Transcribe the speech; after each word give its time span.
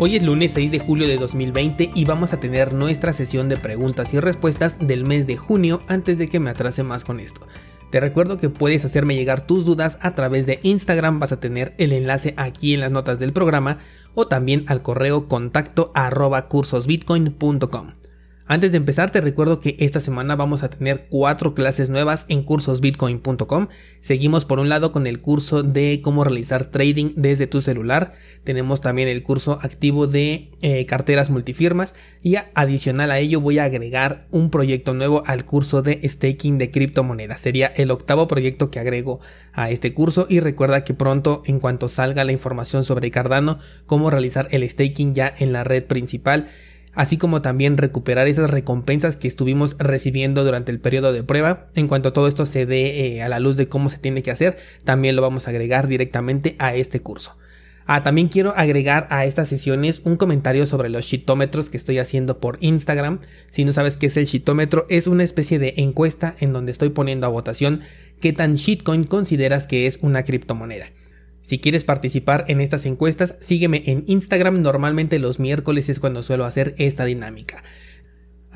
Hoy 0.00 0.14
es 0.14 0.22
lunes 0.22 0.52
6 0.52 0.70
de 0.70 0.78
julio 0.78 1.08
de 1.08 1.16
2020 1.16 1.90
y 1.92 2.04
vamos 2.04 2.32
a 2.32 2.38
tener 2.38 2.72
nuestra 2.72 3.12
sesión 3.12 3.48
de 3.48 3.56
preguntas 3.56 4.14
y 4.14 4.20
respuestas 4.20 4.78
del 4.78 5.04
mes 5.04 5.26
de 5.26 5.36
junio 5.36 5.82
antes 5.88 6.18
de 6.18 6.28
que 6.28 6.38
me 6.38 6.50
atrase 6.50 6.84
más 6.84 7.02
con 7.02 7.18
esto. 7.18 7.40
Te 7.90 7.98
recuerdo 7.98 8.38
que 8.38 8.48
puedes 8.48 8.84
hacerme 8.84 9.16
llegar 9.16 9.44
tus 9.44 9.64
dudas 9.64 9.98
a 10.00 10.14
través 10.14 10.46
de 10.46 10.60
Instagram, 10.62 11.18
vas 11.18 11.32
a 11.32 11.40
tener 11.40 11.74
el 11.78 11.92
enlace 11.92 12.32
aquí 12.36 12.74
en 12.74 12.80
las 12.80 12.92
notas 12.92 13.18
del 13.18 13.32
programa 13.32 13.78
o 14.14 14.28
también 14.28 14.66
al 14.68 14.82
correo 14.82 15.26
contacto 15.26 15.90
arroba 15.94 16.46
cursosbitcoin.com. 16.46 17.97
Antes 18.50 18.72
de 18.72 18.78
empezar 18.78 19.10
te 19.10 19.20
recuerdo 19.20 19.60
que 19.60 19.76
esta 19.78 20.00
semana 20.00 20.34
vamos 20.34 20.62
a 20.62 20.70
tener 20.70 21.06
cuatro 21.10 21.52
clases 21.52 21.90
nuevas 21.90 22.24
en 22.28 22.42
cursosbitcoin.com. 22.42 23.68
Seguimos 24.00 24.46
por 24.46 24.58
un 24.58 24.70
lado 24.70 24.90
con 24.90 25.06
el 25.06 25.20
curso 25.20 25.62
de 25.62 26.00
cómo 26.02 26.24
realizar 26.24 26.64
trading 26.64 27.12
desde 27.14 27.46
tu 27.46 27.60
celular. 27.60 28.14
Tenemos 28.44 28.80
también 28.80 29.06
el 29.06 29.22
curso 29.22 29.58
activo 29.60 30.06
de 30.06 30.48
eh, 30.62 30.86
carteras 30.86 31.28
multifirmas 31.28 31.94
y 32.22 32.36
adicional 32.54 33.10
a 33.10 33.18
ello 33.18 33.42
voy 33.42 33.58
a 33.58 33.64
agregar 33.64 34.26
un 34.30 34.50
proyecto 34.50 34.94
nuevo 34.94 35.22
al 35.26 35.44
curso 35.44 35.82
de 35.82 36.00
staking 36.08 36.56
de 36.56 36.70
criptomonedas. 36.70 37.42
Sería 37.42 37.66
el 37.66 37.90
octavo 37.90 38.28
proyecto 38.28 38.70
que 38.70 38.80
agrego 38.80 39.20
a 39.52 39.68
este 39.70 39.92
curso 39.92 40.26
y 40.26 40.40
recuerda 40.40 40.84
que 40.84 40.94
pronto 40.94 41.42
en 41.44 41.60
cuanto 41.60 41.90
salga 41.90 42.24
la 42.24 42.32
información 42.32 42.82
sobre 42.84 43.10
Cardano, 43.10 43.58
cómo 43.84 44.08
realizar 44.08 44.48
el 44.52 44.66
staking 44.66 45.14
ya 45.14 45.34
en 45.36 45.52
la 45.52 45.64
red 45.64 45.84
principal 45.84 46.48
así 46.94 47.16
como 47.16 47.42
también 47.42 47.76
recuperar 47.76 48.28
esas 48.28 48.50
recompensas 48.50 49.16
que 49.16 49.28
estuvimos 49.28 49.76
recibiendo 49.78 50.44
durante 50.44 50.72
el 50.72 50.80
periodo 50.80 51.12
de 51.12 51.22
prueba. 51.22 51.68
En 51.74 51.88
cuanto 51.88 52.12
todo 52.12 52.28
esto 52.28 52.46
se 52.46 52.66
dé 52.66 53.16
eh, 53.16 53.22
a 53.22 53.28
la 53.28 53.40
luz 53.40 53.56
de 53.56 53.68
cómo 53.68 53.90
se 53.90 53.98
tiene 53.98 54.22
que 54.22 54.30
hacer, 54.30 54.58
también 54.84 55.16
lo 55.16 55.22
vamos 55.22 55.46
a 55.46 55.50
agregar 55.50 55.88
directamente 55.88 56.56
a 56.58 56.74
este 56.74 57.00
curso. 57.00 57.36
Ah, 57.90 58.02
también 58.02 58.28
quiero 58.28 58.52
agregar 58.54 59.06
a 59.10 59.24
estas 59.24 59.48
sesiones 59.48 60.02
un 60.04 60.18
comentario 60.18 60.66
sobre 60.66 60.90
los 60.90 61.06
shitómetros 61.06 61.70
que 61.70 61.78
estoy 61.78 61.98
haciendo 61.98 62.38
por 62.38 62.58
Instagram. 62.60 63.20
Si 63.50 63.64
no 63.64 63.72
sabes 63.72 63.96
qué 63.96 64.06
es 64.06 64.16
el 64.18 64.26
shitómetro, 64.26 64.84
es 64.90 65.06
una 65.06 65.24
especie 65.24 65.58
de 65.58 65.72
encuesta 65.78 66.36
en 66.38 66.52
donde 66.52 66.70
estoy 66.70 66.90
poniendo 66.90 67.26
a 67.26 67.30
votación 67.30 67.80
qué 68.20 68.34
tan 68.34 68.56
shitcoin 68.56 69.04
consideras 69.04 69.66
que 69.66 69.86
es 69.86 69.98
una 70.02 70.22
criptomoneda. 70.22 70.86
Si 71.48 71.60
quieres 71.60 71.82
participar 71.82 72.44
en 72.48 72.60
estas 72.60 72.84
encuestas, 72.84 73.36
sígueme 73.40 73.82
en 73.86 74.04
Instagram, 74.06 74.60
normalmente 74.60 75.18
los 75.18 75.40
miércoles 75.40 75.88
es 75.88 75.98
cuando 75.98 76.22
suelo 76.22 76.44
hacer 76.44 76.74
esta 76.76 77.06
dinámica. 77.06 77.64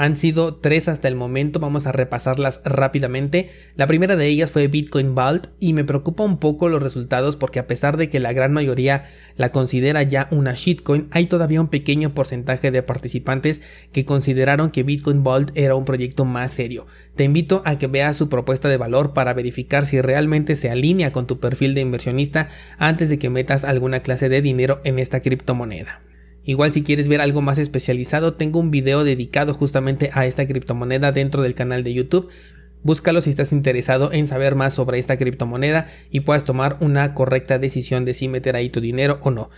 Han 0.02 0.16
sido 0.16 0.56
tres 0.56 0.88
hasta 0.88 1.06
el 1.06 1.14
momento, 1.14 1.60
vamos 1.60 1.86
a 1.86 1.92
repasarlas 1.92 2.60
rápidamente. 2.64 3.50
La 3.76 3.86
primera 3.86 4.16
de 4.16 4.26
ellas 4.26 4.50
fue 4.50 4.66
Bitcoin 4.66 5.14
Vault 5.14 5.46
y 5.60 5.74
me 5.74 5.84
preocupa 5.84 6.24
un 6.24 6.38
poco 6.38 6.68
los 6.68 6.82
resultados 6.82 7.36
porque 7.36 7.60
a 7.60 7.68
pesar 7.68 7.96
de 7.96 8.10
que 8.10 8.18
la 8.18 8.32
gran 8.32 8.52
mayoría 8.52 9.04
la 9.36 9.52
considera 9.52 10.02
ya 10.02 10.26
una 10.32 10.54
shitcoin, 10.54 11.06
hay 11.12 11.26
todavía 11.26 11.60
un 11.60 11.68
pequeño 11.68 12.14
porcentaje 12.14 12.72
de 12.72 12.82
participantes 12.82 13.60
que 13.92 14.04
consideraron 14.04 14.72
que 14.72 14.82
Bitcoin 14.82 15.22
Vault 15.22 15.52
era 15.54 15.76
un 15.76 15.84
proyecto 15.84 16.24
más 16.24 16.50
serio. 16.50 16.88
Te 17.14 17.22
invito 17.22 17.62
a 17.64 17.78
que 17.78 17.86
veas 17.86 18.16
su 18.16 18.28
propuesta 18.28 18.68
de 18.68 18.78
valor 18.78 19.12
para 19.12 19.34
verificar 19.34 19.86
si 19.86 20.00
realmente 20.00 20.56
se 20.56 20.68
alinea 20.68 21.12
con 21.12 21.28
tu 21.28 21.38
perfil 21.38 21.74
de 21.74 21.80
inversionista 21.82 22.48
antes 22.76 23.08
de 23.08 23.20
que 23.20 23.30
metas 23.30 23.62
alguna 23.62 24.00
clase 24.00 24.28
de 24.28 24.42
dinero 24.42 24.80
en 24.82 24.98
esta 24.98 25.20
criptomoneda. 25.20 26.00
Igual 26.44 26.72
si 26.72 26.82
quieres 26.82 27.08
ver 27.08 27.20
algo 27.20 27.40
más 27.40 27.58
especializado, 27.58 28.34
tengo 28.34 28.58
un 28.58 28.70
video 28.70 29.04
dedicado 29.04 29.54
justamente 29.54 30.10
a 30.12 30.26
esta 30.26 30.46
criptomoneda 30.46 31.12
dentro 31.12 31.42
del 31.42 31.54
canal 31.54 31.84
de 31.84 31.94
YouTube. 31.94 32.30
Búscalo 32.82 33.20
si 33.20 33.30
estás 33.30 33.52
interesado 33.52 34.12
en 34.12 34.26
saber 34.26 34.56
más 34.56 34.74
sobre 34.74 34.98
esta 34.98 35.16
criptomoneda 35.16 35.88
y 36.10 36.20
puedas 36.20 36.42
tomar 36.42 36.78
una 36.80 37.14
correcta 37.14 37.58
decisión 37.58 38.04
de 38.04 38.14
si 38.14 38.26
meter 38.26 38.56
ahí 38.56 38.70
tu 38.70 38.80
dinero 38.80 39.20
o 39.22 39.30
no. 39.30 39.50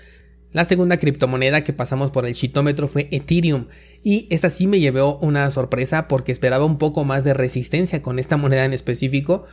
La 0.52 0.66
segunda 0.66 0.98
criptomoneda 0.98 1.64
que 1.64 1.72
pasamos 1.72 2.10
por 2.10 2.26
el 2.26 2.34
chitómetro 2.34 2.86
fue 2.86 3.08
Ethereum 3.10 3.66
y 4.04 4.28
esta 4.30 4.50
sí 4.50 4.66
me 4.66 4.78
llevó 4.78 5.18
una 5.18 5.50
sorpresa 5.50 6.06
porque 6.06 6.32
esperaba 6.32 6.66
un 6.66 6.76
poco 6.76 7.04
más 7.04 7.24
de 7.24 7.32
resistencia 7.32 8.02
con 8.02 8.18
esta 8.18 8.36
moneda 8.36 8.66
en 8.66 8.74
específico. 8.74 9.46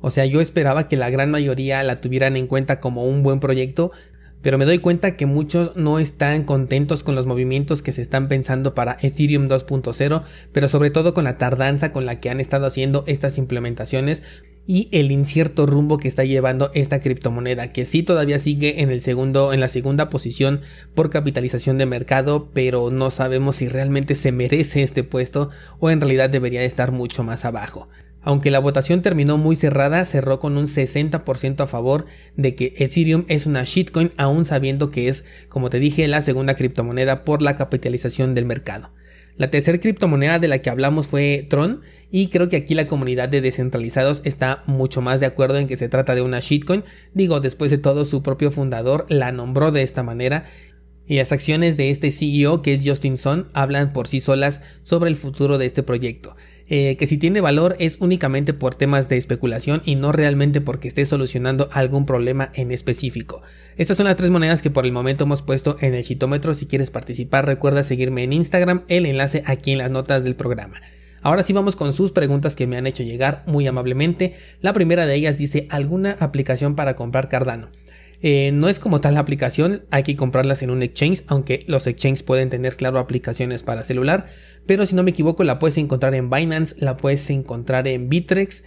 O 0.00 0.10
sea, 0.10 0.26
yo 0.26 0.42
esperaba 0.42 0.86
que 0.86 0.98
la 0.98 1.08
gran 1.08 1.30
mayoría 1.30 1.82
la 1.82 2.02
tuvieran 2.02 2.36
en 2.36 2.46
cuenta 2.46 2.80
como 2.80 3.06
un 3.06 3.22
buen 3.22 3.40
proyecto, 3.40 3.92
pero 4.42 4.58
me 4.58 4.64
doy 4.64 4.78
cuenta 4.78 5.16
que 5.16 5.26
muchos 5.26 5.76
no 5.76 5.98
están 5.98 6.44
contentos 6.44 7.02
con 7.02 7.14
los 7.14 7.26
movimientos 7.26 7.82
que 7.82 7.92
se 7.92 8.02
están 8.02 8.28
pensando 8.28 8.74
para 8.74 8.96
Ethereum 9.00 9.48
2.0, 9.48 10.22
pero 10.52 10.68
sobre 10.68 10.90
todo 10.90 11.14
con 11.14 11.24
la 11.24 11.38
tardanza 11.38 11.92
con 11.92 12.06
la 12.06 12.20
que 12.20 12.30
han 12.30 12.40
estado 12.40 12.66
haciendo 12.66 13.04
estas 13.06 13.38
implementaciones 13.38 14.22
y 14.66 14.88
el 14.90 15.12
incierto 15.12 15.64
rumbo 15.66 15.96
que 15.96 16.08
está 16.08 16.24
llevando 16.24 16.70
esta 16.74 17.00
criptomoneda, 17.00 17.72
que 17.72 17.84
sí 17.84 18.02
todavía 18.02 18.38
sigue 18.38 18.82
en 18.82 18.90
el 18.90 19.00
segundo 19.00 19.52
en 19.52 19.60
la 19.60 19.68
segunda 19.68 20.10
posición 20.10 20.62
por 20.94 21.08
capitalización 21.10 21.78
de 21.78 21.86
mercado, 21.86 22.50
pero 22.52 22.90
no 22.90 23.10
sabemos 23.10 23.56
si 23.56 23.68
realmente 23.68 24.16
se 24.16 24.32
merece 24.32 24.82
este 24.82 25.04
puesto 25.04 25.50
o 25.78 25.90
en 25.90 26.00
realidad 26.00 26.30
debería 26.30 26.64
estar 26.64 26.90
mucho 26.90 27.22
más 27.22 27.44
abajo. 27.44 27.88
Aunque 28.26 28.50
la 28.50 28.58
votación 28.58 29.02
terminó 29.02 29.38
muy 29.38 29.54
cerrada, 29.54 30.04
cerró 30.04 30.40
con 30.40 30.58
un 30.58 30.64
60% 30.64 31.60
a 31.60 31.68
favor 31.68 32.06
de 32.34 32.56
que 32.56 32.74
Ethereum 32.76 33.24
es 33.28 33.46
una 33.46 33.62
shitcoin, 33.62 34.10
aún 34.16 34.44
sabiendo 34.44 34.90
que 34.90 35.06
es, 35.06 35.24
como 35.48 35.70
te 35.70 35.78
dije, 35.78 36.08
la 36.08 36.20
segunda 36.22 36.56
criptomoneda 36.56 37.24
por 37.24 37.40
la 37.40 37.54
capitalización 37.54 38.34
del 38.34 38.44
mercado. 38.44 38.90
La 39.36 39.48
tercera 39.52 39.78
criptomoneda 39.78 40.40
de 40.40 40.48
la 40.48 40.58
que 40.58 40.70
hablamos 40.70 41.06
fue 41.06 41.46
Tron 41.48 41.82
y 42.10 42.26
creo 42.26 42.48
que 42.48 42.56
aquí 42.56 42.74
la 42.74 42.88
comunidad 42.88 43.28
de 43.28 43.40
descentralizados 43.40 44.22
está 44.24 44.64
mucho 44.66 45.00
más 45.02 45.20
de 45.20 45.26
acuerdo 45.26 45.58
en 45.58 45.68
que 45.68 45.76
se 45.76 45.88
trata 45.88 46.16
de 46.16 46.22
una 46.22 46.40
shitcoin. 46.40 46.82
Digo, 47.14 47.38
después 47.38 47.70
de 47.70 47.78
todo 47.78 48.04
su 48.04 48.24
propio 48.24 48.50
fundador 48.50 49.06
la 49.08 49.30
nombró 49.30 49.70
de 49.70 49.82
esta 49.82 50.02
manera 50.02 50.46
y 51.06 51.18
las 51.18 51.30
acciones 51.30 51.76
de 51.76 51.90
este 51.90 52.10
CEO 52.10 52.60
que 52.60 52.74
es 52.74 52.82
Justin 52.84 53.18
Sun 53.18 53.46
hablan 53.52 53.92
por 53.92 54.08
sí 54.08 54.18
solas 54.18 54.62
sobre 54.82 55.10
el 55.10 55.16
futuro 55.16 55.58
de 55.58 55.66
este 55.66 55.84
proyecto. 55.84 56.34
Eh, 56.68 56.96
que 56.96 57.06
si 57.06 57.16
tiene 57.16 57.40
valor 57.40 57.76
es 57.78 57.98
únicamente 58.00 58.52
por 58.52 58.74
temas 58.74 59.08
de 59.08 59.16
especulación 59.16 59.82
y 59.84 59.94
no 59.94 60.10
realmente 60.10 60.60
porque 60.60 60.88
esté 60.88 61.06
solucionando 61.06 61.68
algún 61.72 62.06
problema 62.06 62.50
en 62.54 62.72
específico. 62.72 63.42
Estas 63.76 63.96
son 63.96 64.06
las 64.06 64.16
tres 64.16 64.30
monedas 64.30 64.62
que 64.62 64.70
por 64.70 64.84
el 64.84 64.92
momento 64.92 65.24
hemos 65.24 65.42
puesto 65.42 65.76
en 65.80 65.94
el 65.94 66.02
chitómetro. 66.02 66.54
Si 66.54 66.66
quieres 66.66 66.90
participar, 66.90 67.46
recuerda 67.46 67.84
seguirme 67.84 68.24
en 68.24 68.32
Instagram, 68.32 68.82
el 68.88 69.06
enlace 69.06 69.44
aquí 69.46 69.72
en 69.72 69.78
las 69.78 69.90
notas 69.90 70.24
del 70.24 70.34
programa. 70.34 70.80
Ahora 71.22 71.42
sí 71.42 71.52
vamos 71.52 71.76
con 71.76 71.92
sus 71.92 72.12
preguntas 72.12 72.56
que 72.56 72.66
me 72.66 72.76
han 72.76 72.86
hecho 72.86 73.02
llegar 73.02 73.42
muy 73.46 73.66
amablemente. 73.66 74.34
La 74.60 74.72
primera 74.72 75.06
de 75.06 75.14
ellas 75.14 75.38
dice, 75.38 75.66
¿alguna 75.70 76.16
aplicación 76.20 76.74
para 76.74 76.94
comprar 76.94 77.28
Cardano? 77.28 77.68
Eh, 78.22 78.50
no 78.52 78.68
es 78.68 78.78
como 78.78 79.00
tal 79.00 79.14
la 79.14 79.20
aplicación, 79.20 79.84
hay 79.90 80.02
que 80.02 80.16
comprarlas 80.16 80.62
en 80.62 80.68
un 80.70 80.82
exchange, 80.82 81.22
aunque 81.26 81.64
los 81.68 81.86
exchanges 81.86 82.22
pueden 82.22 82.50
tener, 82.50 82.76
claro, 82.76 82.98
aplicaciones 82.98 83.62
para 83.62 83.84
celular, 83.84 84.26
pero 84.66 84.84
si 84.86 84.94
no 84.94 85.02
me 85.02 85.10
equivoco 85.10 85.44
la 85.44 85.58
puedes 85.58 85.76
encontrar 85.78 86.14
en 86.14 86.30
Binance, 86.30 86.76
la 86.78 86.96
puedes 86.96 87.28
encontrar 87.30 87.88
en 87.88 88.08
Bitrex 88.08 88.64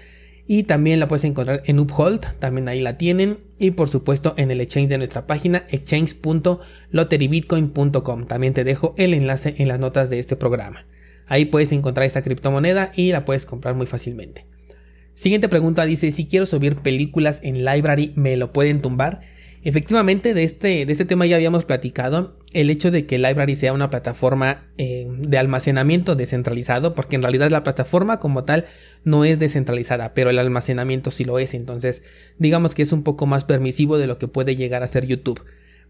y 0.48 0.64
también 0.64 1.00
la 1.00 1.08
puedes 1.08 1.24
encontrar 1.26 1.62
en 1.66 1.80
Uphold, 1.80 2.22
también 2.40 2.68
ahí 2.70 2.82
la 2.82 2.98
tienen, 2.98 3.38
y 3.60 3.70
por 3.72 3.90
supuesto 3.90 4.34
en 4.38 4.52
el 4.52 4.62
exchange 4.62 4.90
de 4.90 4.98
nuestra 4.98 5.28
página, 5.28 5.66
exchange.lotterybitcoin.com, 5.70 8.26
también 8.26 8.54
te 8.54 8.64
dejo 8.64 8.96
el 8.98 9.14
enlace 9.14 9.56
en 9.58 9.68
las 9.68 9.80
notas 9.80 10.10
de 10.10 10.18
este 10.20 10.36
programa. 10.36 10.86
Ahí 11.28 11.46
puedes 11.46 11.72
encontrar 11.72 12.08
esta 12.08 12.24
criptomoneda 12.24 12.90
y 12.96 13.12
la 13.12 13.26
puedes 13.26 13.46
comprar 13.46 13.76
muy 13.76 13.86
fácilmente. 13.86 14.48
Siguiente 15.14 15.50
pregunta 15.50 15.86
dice, 15.86 16.12
si 16.12 16.26
quiero 16.26 16.48
subir 16.48 16.78
películas 16.78 17.40
en 17.44 17.64
Library, 17.66 18.14
¿me 18.16 18.36
lo 18.36 18.52
pueden 18.52 18.82
tumbar? 18.82 19.22
Efectivamente, 19.62 20.34
de 20.34 20.44
este, 20.44 20.86
de 20.86 20.92
este 20.92 21.06
tema 21.06 21.26
ya 21.26 21.36
habíamos 21.36 21.66
platicado. 21.66 22.38
El 22.54 22.70
hecho 22.70 22.92
de 22.92 23.06
que 23.06 23.18
Library 23.18 23.56
sea 23.56 23.74
una 23.74 23.90
plataforma 23.90 24.68
eh, 24.78 25.08
de 25.20 25.38
almacenamiento 25.38 26.16
descentralizado, 26.16 26.96
porque 26.96 27.18
en 27.18 27.22
realidad 27.22 27.52
la 27.52 27.64
plataforma 27.64 28.20
como 28.20 28.46
tal 28.46 28.66
no 29.04 29.26
es 29.26 29.38
descentralizada, 29.38 30.14
pero 30.14 30.30
el 30.30 30.40
almacenamiento 30.40 31.12
sí 31.12 31.26
lo 31.26 31.40
es. 31.40 31.54
Entonces, 31.54 32.04
digamos 32.38 32.74
que 32.74 32.84
es 32.84 32.94
un 32.94 33.04
poco 33.04 33.26
más 33.26 33.44
permisivo 33.44 33.98
de 33.98 34.08
lo 34.08 34.18
que 34.18 34.28
puede 34.28 34.56
llegar 34.56 34.82
a 34.82 34.88
ser 34.88 35.06
YouTube. 35.06 35.42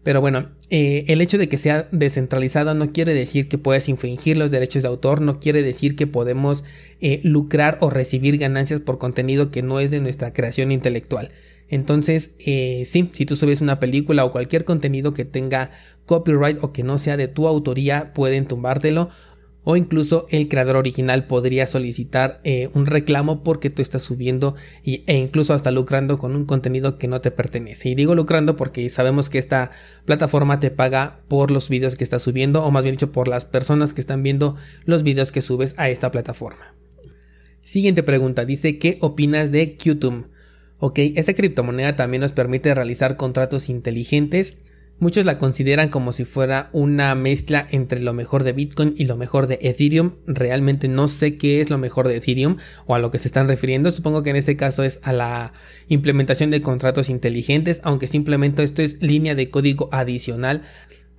Pero 0.02 0.22
bueno, 0.22 0.48
eh, 0.70 1.04
el 1.08 1.20
hecho 1.20 1.36
de 1.36 1.48
que 1.48 1.58
sea 1.58 1.86
descentralizado 1.92 2.74
no 2.74 2.90
quiere 2.90 3.12
decir 3.12 3.48
que 3.48 3.58
puedas 3.58 3.88
infringir 3.88 4.36
los 4.36 4.50
derechos 4.50 4.82
de 4.82 4.88
autor, 4.88 5.20
no 5.20 5.40
quiere 5.40 5.62
decir 5.62 5.94
que 5.94 6.06
podemos 6.06 6.64
eh, 7.00 7.20
lucrar 7.22 7.76
o 7.80 7.90
recibir 7.90 8.38
ganancias 8.38 8.80
por 8.80 8.98
contenido 8.98 9.50
que 9.50 9.62
no 9.62 9.78
es 9.78 9.90
de 9.90 10.00
nuestra 10.00 10.32
creación 10.32 10.72
intelectual. 10.72 11.32
Entonces, 11.70 12.34
eh, 12.40 12.82
sí, 12.84 13.10
si 13.12 13.24
tú 13.24 13.36
subes 13.36 13.60
una 13.60 13.78
película 13.78 14.24
o 14.24 14.32
cualquier 14.32 14.64
contenido 14.64 15.14
que 15.14 15.24
tenga 15.24 15.70
copyright 16.04 16.58
o 16.62 16.72
que 16.72 16.82
no 16.82 16.98
sea 16.98 17.16
de 17.16 17.28
tu 17.28 17.46
autoría, 17.46 18.12
pueden 18.12 18.46
tumbártelo. 18.46 19.08
o 19.62 19.76
incluso 19.76 20.26
el 20.30 20.48
creador 20.48 20.76
original 20.76 21.26
podría 21.26 21.66
solicitar 21.66 22.40
eh, 22.44 22.70
un 22.72 22.86
reclamo 22.86 23.42
porque 23.44 23.68
tú 23.68 23.82
estás 23.82 24.02
subiendo 24.02 24.54
e 24.84 25.16
incluso 25.18 25.52
hasta 25.52 25.70
lucrando 25.70 26.16
con 26.16 26.34
un 26.34 26.46
contenido 26.46 26.96
que 26.96 27.08
no 27.08 27.20
te 27.20 27.30
pertenece. 27.30 27.90
Y 27.90 27.94
digo 27.94 28.14
lucrando 28.14 28.56
porque 28.56 28.88
sabemos 28.88 29.28
que 29.28 29.36
esta 29.36 29.70
plataforma 30.06 30.60
te 30.60 30.70
paga 30.70 31.20
por 31.28 31.50
los 31.50 31.68
vídeos 31.68 31.94
que 31.94 32.04
estás 32.04 32.22
subiendo 32.22 32.64
o 32.64 32.70
más 32.70 32.84
bien 32.84 32.94
dicho 32.94 33.12
por 33.12 33.28
las 33.28 33.44
personas 33.44 33.92
que 33.92 34.00
están 34.00 34.22
viendo 34.22 34.56
los 34.86 35.02
vídeos 35.02 35.30
que 35.30 35.42
subes 35.42 35.74
a 35.76 35.90
esta 35.90 36.10
plataforma. 36.10 36.74
Siguiente 37.60 38.02
pregunta, 38.02 38.46
dice 38.46 38.78
¿qué 38.78 38.96
opinas 39.02 39.52
de 39.52 39.76
Qtum? 39.76 40.24
Ok, 40.80 40.98
esta 41.14 41.34
criptomoneda 41.34 41.94
también 41.94 42.22
nos 42.22 42.32
permite 42.32 42.74
realizar 42.74 43.16
contratos 43.16 43.68
inteligentes 43.68 44.62
Muchos 45.00 45.24
la 45.24 45.38
consideran 45.38 45.88
como 45.88 46.12
si 46.12 46.26
fuera 46.26 46.68
una 46.74 47.14
mezcla 47.14 47.66
entre 47.70 48.00
lo 48.00 48.12
mejor 48.12 48.44
de 48.44 48.52
Bitcoin 48.52 48.92
y 48.98 49.06
lo 49.06 49.16
mejor 49.16 49.46
de 49.46 49.58
Ethereum. 49.62 50.16
Realmente 50.26 50.88
no 50.88 51.08
sé 51.08 51.38
qué 51.38 51.62
es 51.62 51.70
lo 51.70 51.78
mejor 51.78 52.06
de 52.06 52.18
Ethereum 52.18 52.58
o 52.84 52.94
a 52.94 52.98
lo 52.98 53.10
que 53.10 53.18
se 53.18 53.28
están 53.28 53.48
refiriendo. 53.48 53.92
Supongo 53.92 54.22
que 54.22 54.28
en 54.28 54.36
este 54.36 54.58
caso 54.58 54.84
es 54.84 55.00
a 55.02 55.14
la 55.14 55.54
implementación 55.88 56.50
de 56.50 56.60
contratos 56.60 57.08
inteligentes, 57.08 57.80
aunque 57.82 58.08
simplemente 58.08 58.62
esto 58.62 58.82
es 58.82 59.02
línea 59.02 59.34
de 59.34 59.48
código 59.48 59.88
adicional 59.90 60.64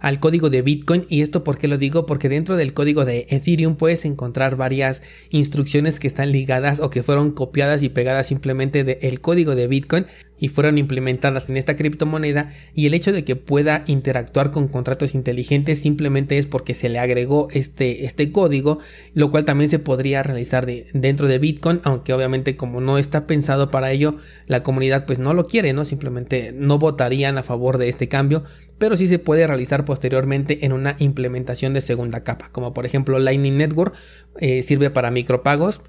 al 0.01 0.19
código 0.19 0.49
de 0.49 0.61
Bitcoin. 0.61 1.05
Y 1.07 1.21
esto 1.21 1.45
por 1.45 1.57
qué 1.57 1.69
lo 1.69 1.77
digo 1.77 2.05
porque 2.05 2.27
dentro 2.27 2.57
del 2.57 2.73
código 2.73 3.05
de 3.05 3.27
Ethereum 3.29 3.75
puedes 3.77 4.03
encontrar 4.03 4.57
varias 4.57 5.01
instrucciones 5.29 5.99
que 5.99 6.07
están 6.07 6.31
ligadas 6.31 6.79
o 6.81 6.89
que 6.89 7.03
fueron 7.03 7.31
copiadas 7.31 7.83
y 7.83 7.89
pegadas 7.89 8.27
simplemente 8.27 8.83
del 8.83 9.21
código 9.21 9.55
de 9.55 9.67
Bitcoin 9.67 10.07
y 10.41 10.47
fueron 10.47 10.79
implementadas 10.79 11.49
en 11.49 11.57
esta 11.57 11.75
criptomoneda. 11.75 12.51
Y 12.73 12.87
el 12.87 12.95
hecho 12.95 13.11
de 13.11 13.23
que 13.23 13.35
pueda 13.35 13.83
interactuar 13.85 14.51
con 14.51 14.67
contratos 14.67 15.13
inteligentes 15.13 15.79
simplemente 15.79 16.39
es 16.39 16.47
porque 16.47 16.73
se 16.73 16.89
le 16.89 16.97
agregó 16.97 17.47
este, 17.51 18.05
este 18.05 18.31
código, 18.31 18.79
lo 19.13 19.29
cual 19.29 19.45
también 19.45 19.69
se 19.69 19.77
podría 19.77 20.23
realizar 20.23 20.65
dentro 20.65 21.27
de 21.27 21.37
Bitcoin, 21.37 21.79
aunque 21.83 22.13
obviamente 22.13 22.55
como 22.55 22.81
no 22.81 22.97
está 22.97 23.27
pensado 23.27 23.69
para 23.69 23.91
ello, 23.91 24.17
la 24.47 24.63
comunidad 24.63 25.05
pues 25.05 25.19
no 25.19 25.35
lo 25.35 25.45
quiere, 25.45 25.73
¿no? 25.73 25.85
Simplemente 25.85 26.51
no 26.51 26.79
votarían 26.79 27.37
a 27.37 27.43
favor 27.43 27.77
de 27.77 27.89
este 27.89 28.07
cambio, 28.07 28.43
pero 28.81 28.97
sí 28.97 29.05
se 29.05 29.19
puede 29.19 29.45
realizar 29.45 29.85
posteriormente 29.85 30.65
en 30.65 30.73
una 30.73 30.95
implementación 30.97 31.71
de 31.71 31.81
segunda 31.81 32.23
capa, 32.23 32.49
como 32.51 32.73
por 32.73 32.87
ejemplo 32.87 33.19
Lightning 33.19 33.55
Network 33.55 33.93
eh, 34.39 34.63
sirve 34.63 34.89
para 34.89 35.11
micropagos, 35.11 35.81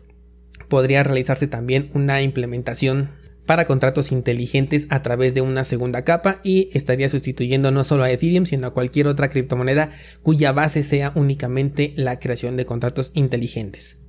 podría 0.68 1.02
realizarse 1.02 1.46
también 1.46 1.88
una 1.94 2.20
implementación 2.20 3.08
para 3.46 3.64
contratos 3.64 4.12
inteligentes 4.12 4.88
a 4.90 5.00
través 5.00 5.32
de 5.32 5.40
una 5.40 5.64
segunda 5.64 6.04
capa 6.04 6.40
y 6.44 6.68
estaría 6.74 7.08
sustituyendo 7.08 7.70
no 7.70 7.82
solo 7.82 8.04
a 8.04 8.10
Ethereum 8.10 8.44
sino 8.44 8.66
a 8.66 8.74
cualquier 8.74 9.08
otra 9.08 9.30
criptomoneda 9.30 9.92
cuya 10.22 10.52
base 10.52 10.82
sea 10.82 11.12
únicamente 11.14 11.94
la 11.96 12.18
creación 12.18 12.58
de 12.58 12.66
contratos 12.66 13.10
inteligentes. 13.14 14.01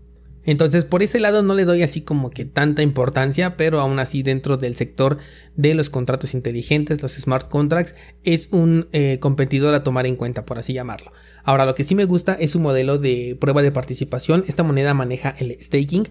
Entonces 0.45 0.86
por 0.86 1.04
ese 1.04 1.19
lado 1.19 1.42
no 1.42 1.56
le 1.56 1.66
doy 1.66 1.84
así 1.84 2.01
como 2.01 2.30
que 2.30 2.45
tanta 2.45 2.81
importancia, 2.81 3.56
pero 3.57 3.80
aún 3.80 4.00
así 4.00 4.24
dentro 4.24 4.57
del 4.57 4.75
sector 4.75 5.18
de 5.56 5.74
los 5.74 5.90
contratos 5.90 6.34
inteligentes, 6.34 7.01
los 7.01 7.13
smart 7.13 7.50
contracts, 7.50 7.95
es 8.24 8.50
un 8.51 8.88
eh, 8.92 9.19
competidor 9.19 9.74
a 9.74 9.84
tomar 9.84 10.06
en 10.06 10.16
cuenta, 10.16 10.45
por 10.45 10.57
así 10.57 10.74
llamarlo. 10.74 11.12
Ahora 11.44 11.66
lo 11.66 11.75
que 11.75 11.84
sí 11.84 11.95
me 11.95 12.06
gusta 12.06 12.34
es 12.34 12.51
su 12.51 12.60
modelo 12.60 12.98
de 12.98 13.38
prueba 13.40 13.62
de 13.62 13.72
participación, 13.72 14.45
esta 14.48 14.63
moneda 14.63 14.94
maneja 14.94 15.36
el 15.40 15.57
staking 15.62 16.07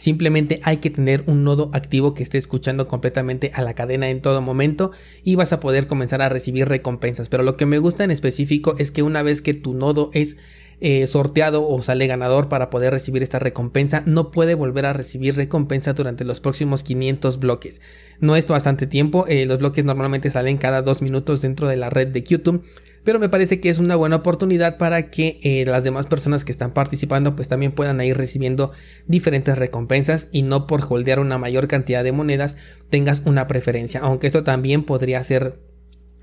Simplemente 0.00 0.60
hay 0.62 0.78
que 0.78 0.88
tener 0.88 1.24
un 1.26 1.44
nodo 1.44 1.70
activo 1.74 2.14
que 2.14 2.22
esté 2.22 2.38
escuchando 2.38 2.88
completamente 2.88 3.50
a 3.52 3.60
la 3.60 3.74
cadena 3.74 4.08
en 4.08 4.22
todo 4.22 4.40
momento 4.40 4.92
y 5.22 5.34
vas 5.34 5.52
a 5.52 5.60
poder 5.60 5.88
comenzar 5.88 6.22
a 6.22 6.30
recibir 6.30 6.66
recompensas. 6.66 7.28
Pero 7.28 7.42
lo 7.42 7.58
que 7.58 7.66
me 7.66 7.76
gusta 7.76 8.02
en 8.02 8.10
específico 8.10 8.76
es 8.78 8.90
que 8.90 9.02
una 9.02 9.22
vez 9.22 9.42
que 9.42 9.52
tu 9.52 9.74
nodo 9.74 10.08
es 10.14 10.38
eh, 10.80 11.06
sorteado 11.06 11.66
o 11.68 11.82
sale 11.82 12.06
ganador 12.06 12.48
para 12.48 12.70
poder 12.70 12.92
recibir 12.92 13.22
esta 13.22 13.38
recompensa, 13.38 14.02
no 14.06 14.30
puede 14.30 14.54
volver 14.54 14.86
a 14.86 14.92
recibir 14.92 15.36
recompensa 15.36 15.92
durante 15.92 16.24
los 16.24 16.40
próximos 16.40 16.82
500 16.82 17.38
bloques. 17.38 17.80
No 18.20 18.36
es 18.36 18.46
bastante 18.46 18.86
tiempo, 18.86 19.26
eh, 19.28 19.46
los 19.46 19.58
bloques 19.58 19.84
normalmente 19.84 20.30
salen 20.30 20.58
cada 20.58 20.82
dos 20.82 21.02
minutos 21.02 21.42
dentro 21.42 21.68
de 21.68 21.76
la 21.76 21.90
red 21.90 22.08
de 22.08 22.24
Qtum 22.24 22.60
pero 23.04 23.18
me 23.18 23.28
parece 23.28 23.60
que 23.60 23.70
es 23.70 23.78
una 23.78 23.96
buena 23.96 24.16
oportunidad 24.16 24.76
para 24.76 25.10
que 25.10 25.38
eh, 25.42 25.64
las 25.66 25.84
demás 25.84 26.06
personas 26.06 26.44
que 26.44 26.52
están 26.52 26.72
participando 26.72 27.34
pues 27.34 27.48
también 27.48 27.72
puedan 27.72 28.00
ir 28.00 28.16
recibiendo 28.16 28.72
diferentes 29.06 29.56
recompensas 29.56 30.28
y 30.32 30.42
no 30.42 30.66
por 30.66 30.82
holdear 30.86 31.18
una 31.18 31.38
mayor 31.38 31.66
cantidad 31.66 32.04
de 32.04 32.12
monedas 32.12 32.56
tengas 32.90 33.22
una 33.24 33.46
preferencia, 33.46 34.00
aunque 34.00 34.26
esto 34.26 34.44
también 34.44 34.84
podría 34.84 35.22
ser 35.24 35.60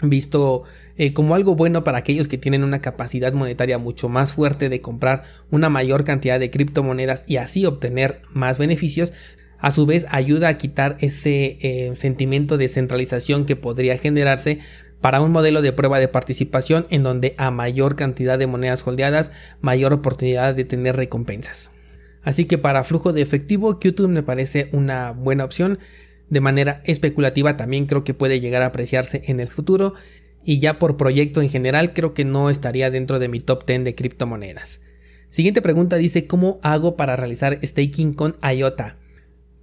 visto 0.03 0.63
eh, 0.97 1.13
como 1.13 1.35
algo 1.35 1.55
bueno 1.55 1.83
para 1.83 1.99
aquellos 1.99 2.27
que 2.27 2.37
tienen 2.37 2.63
una 2.63 2.81
capacidad 2.81 3.33
monetaria 3.33 3.77
mucho 3.77 4.09
más 4.09 4.33
fuerte 4.33 4.69
de 4.69 4.81
comprar 4.81 5.23
una 5.51 5.69
mayor 5.69 6.03
cantidad 6.03 6.39
de 6.39 6.49
criptomonedas 6.49 7.23
y 7.27 7.37
así 7.37 7.65
obtener 7.65 8.21
más 8.33 8.57
beneficios, 8.57 9.13
a 9.59 9.71
su 9.71 9.85
vez 9.85 10.05
ayuda 10.09 10.49
a 10.49 10.57
quitar 10.57 10.97
ese 10.99 11.57
eh, 11.61 11.93
sentimiento 11.95 12.57
de 12.57 12.67
centralización 12.67 13.45
que 13.45 13.55
podría 13.55 13.97
generarse 13.97 14.59
para 15.01 15.21
un 15.21 15.31
modelo 15.31 15.61
de 15.61 15.73
prueba 15.73 15.99
de 15.99 16.07
participación 16.07 16.87
en 16.89 17.03
donde 17.03 17.35
a 17.37 17.51
mayor 17.51 17.95
cantidad 17.95 18.39
de 18.39 18.47
monedas 18.47 18.85
holdeadas, 18.85 19.31
mayor 19.61 19.93
oportunidad 19.93 20.55
de 20.55 20.65
tener 20.65 20.95
recompensas. 20.95 21.71
Así 22.23 22.45
que 22.45 22.57
para 22.57 22.83
flujo 22.83 23.13
de 23.13 23.21
efectivo, 23.21 23.79
Qtum 23.79 24.11
me 24.11 24.23
parece 24.23 24.69
una 24.73 25.11
buena 25.11 25.45
opción. 25.45 25.79
De 26.29 26.41
manera 26.41 26.81
especulativa 26.83 27.55
también 27.55 27.85
creo 27.85 28.03
que 28.03 28.13
puede 28.13 28.41
llegar 28.41 28.63
a 28.63 28.67
apreciarse 28.67 29.21
en 29.27 29.39
el 29.39 29.47
futuro. 29.47 29.93
Y 30.49 30.59
ya 30.59 30.79
por 30.79 30.95
proyecto 30.95 31.41
en 31.41 31.49
general 31.49 31.91
creo 31.91 32.13
que 32.13 32.23
no 32.23 32.49
estaría 32.49 32.89
dentro 32.89 33.19
de 33.19 33.27
mi 33.27 33.41
top 33.41 33.65
10 33.65 33.83
de 33.83 33.95
criptomonedas. 33.95 34.79
Siguiente 35.29 35.61
pregunta 35.61 35.97
dice 35.97 36.25
¿cómo 36.25 36.61
hago 36.63 36.95
para 36.95 37.17
realizar 37.17 37.59
staking 37.61 38.13
con 38.13 38.37
IOTA? 38.41 38.95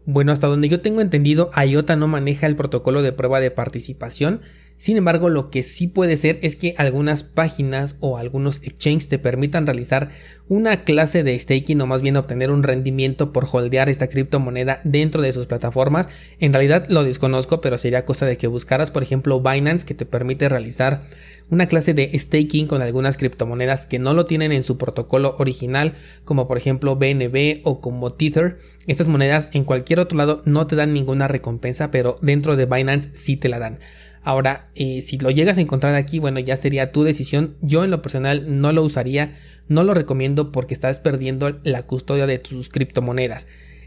Bueno, 0.05 0.31
hasta 0.31 0.47
donde 0.47 0.69
yo 0.69 0.83
tengo 0.83 1.01
entendido, 1.01 1.51
IOTA 1.57 1.97
no 1.97 2.07
maneja 2.07 2.47
el 2.47 2.55
protocolo 2.55 3.01
de 3.01 3.13
prueba 3.13 3.41
de 3.41 3.51
participación, 3.51 4.43
sin 4.77 4.97
embargo, 4.97 5.29
lo 5.29 5.51
que 5.51 5.63
sí 5.63 5.87
puede 5.87 6.17
ser 6.17 6.39
es 6.43 6.57
que 6.57 6.75
algunas 6.77 7.23
páginas 7.23 7.97
o 8.01 8.19
algunos 8.19 8.61
exchanges 8.65 9.09
te 9.09 9.19
permitan 9.19 9.67
realizar 9.67 10.11
una 10.49 10.85
clase 10.85 11.23
de 11.23 11.39
staking 11.39 11.81
o 11.81 11.87
más 11.87 12.03
bien 12.03 12.17
obtener 12.17 12.51
un 12.51 12.65
rendimiento 12.65 13.33
por 13.33 13.47
holdear 13.51 13.89
esta 13.89 14.09
criptomoneda 14.09 14.81
dentro 14.85 15.23
de 15.23 15.33
sus 15.33 15.47
plataformas. 15.47 16.09
En 16.41 16.53
realidad 16.53 16.87
lo 16.89 17.05
desconozco, 17.05 17.61
pero 17.61 17.79
sería 17.79 18.05
cosa 18.05 18.27
de 18.27 18.37
que 18.37 18.49
buscaras, 18.49 18.91
por 18.91 19.03
ejemplo, 19.03 19.41
Binance 19.41 19.87
que 19.87 19.95
te 19.95 20.07
permite 20.07 20.49
realizar 20.49 21.05
una 21.51 21.67
clase 21.67 21.95
de 21.95 22.11
staking 22.19 22.67
con 22.67 22.83
algunas 22.83 23.17
criptomonedas 23.17 23.87
que 23.87 23.99
no 23.99 24.13
lo 24.13 24.27
tienen 24.27 24.51
en 24.51 24.65
su 24.65 24.77
protocolo 24.77 25.37
original, 25.39 25.95
como 26.25 26.49
por 26.49 26.59
ejemplo 26.59 26.97
BNB 26.97 27.61
o 27.63 27.81
como 27.81 28.13
Tether. 28.13 28.59
Estas 28.87 29.09
monedas 29.09 29.51
en 29.53 29.65
cualquier 29.65 30.01
otro 30.01 30.19
lado 30.19 30.43
no 30.45 30.67
te 30.67 30.77
dan 30.77 30.93
ninguna 30.93 31.29
recompensa, 31.29 31.91
pero 31.91 32.19
dentro 32.23 32.57
de 32.57 32.67
Binance 32.67 33.11
sí 33.15 33.37
te 33.37 33.49
la 33.49 33.59
dan. 33.59 33.79
Ahora, 34.25 34.71
eh, 34.75 35.03
si 35.03 35.19
lo 35.19 35.31
llegas 35.31 35.59
a 35.59 35.61
encontrar 35.61 35.95
aquí, 35.95 36.19
bueno, 36.19 36.41
ya 36.41 36.57
sería 36.57 36.93
tu 36.93 37.05
decisión. 37.05 37.57
Yo 37.61 37.85
en 37.85 37.91
lo 37.91 38.01
personal 38.01 38.61
no 38.61 38.73
lo 38.73 38.83
usaría, 38.83 39.37
no 39.69 39.85
lo 39.85 39.93
recomiendo 39.93 40.51
porque 40.51 40.73
estás 40.73 40.99
perdiendo 40.99 41.61
la 41.63 41.83
custodia 41.83 42.27
de 42.27 42.39
tus 42.39 42.71
criptomonedas. 42.71 43.47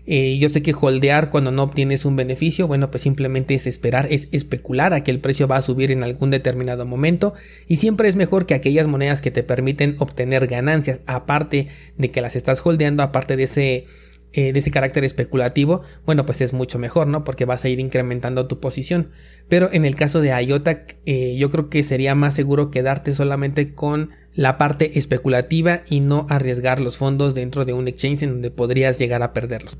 Eh, 0.09 0.37
yo 0.37 0.47
sé 0.47 0.61
que 0.61 0.73
holdear 0.79 1.31
cuando 1.31 1.51
no 1.51 1.63
obtienes 1.63 2.05
un 2.05 2.15
beneficio, 2.15 2.65
bueno, 2.65 2.89
pues 2.89 3.01
simplemente 3.01 3.55
es 3.55 3.67
esperar, 3.67 4.07
es 4.09 4.29
especular 4.31 4.93
a 4.93 5.03
que 5.03 5.11
el 5.11 5.19
precio 5.19 5.49
va 5.49 5.57
a 5.57 5.61
subir 5.61 5.91
en 5.91 6.01
algún 6.01 6.29
determinado 6.29 6.85
momento 6.85 7.33
y 7.67 7.75
siempre 7.75 8.07
es 8.07 8.15
mejor 8.15 8.45
que 8.45 8.53
aquellas 8.53 8.87
monedas 8.87 9.19
que 9.19 9.31
te 9.31 9.43
permiten 9.43 9.97
obtener 9.99 10.47
ganancias, 10.47 11.01
aparte 11.07 11.67
de 11.97 12.09
que 12.09 12.21
las 12.21 12.37
estás 12.37 12.65
holdeando, 12.65 13.03
aparte 13.03 13.35
de 13.35 13.43
ese 13.43 13.85
eh, 14.33 14.53
de 14.53 14.59
ese 14.59 14.71
carácter 14.71 15.03
especulativo, 15.03 15.81
bueno, 16.05 16.25
pues 16.25 16.41
es 16.41 16.53
mucho 16.53 16.79
mejor, 16.79 17.07
¿no? 17.07 17.23
Porque 17.23 17.45
vas 17.45 17.63
a 17.63 17.69
ir 17.69 17.79
incrementando 17.79 18.47
tu 18.47 18.59
posición. 18.59 19.11
Pero 19.49 19.71
en 19.71 19.85
el 19.85 19.95
caso 19.95 20.21
de 20.21 20.29
IOTA, 20.29 20.85
eh, 21.05 21.35
yo 21.37 21.49
creo 21.49 21.69
que 21.69 21.83
sería 21.83 22.13
más 22.13 22.35
seguro 22.35 22.69
quedarte 22.69 23.15
solamente 23.15 23.73
con 23.73 24.11
la 24.33 24.57
parte 24.57 24.99
especulativa 24.99 25.81
y 25.89 26.01
no 26.01 26.27
arriesgar 26.29 26.79
los 26.79 26.97
fondos 26.97 27.33
dentro 27.33 27.65
de 27.65 27.73
un 27.73 27.87
exchange 27.87 28.23
en 28.23 28.29
donde 28.31 28.51
podrías 28.51 28.99
llegar 28.99 29.23
a 29.23 29.33
perderlos. 29.33 29.77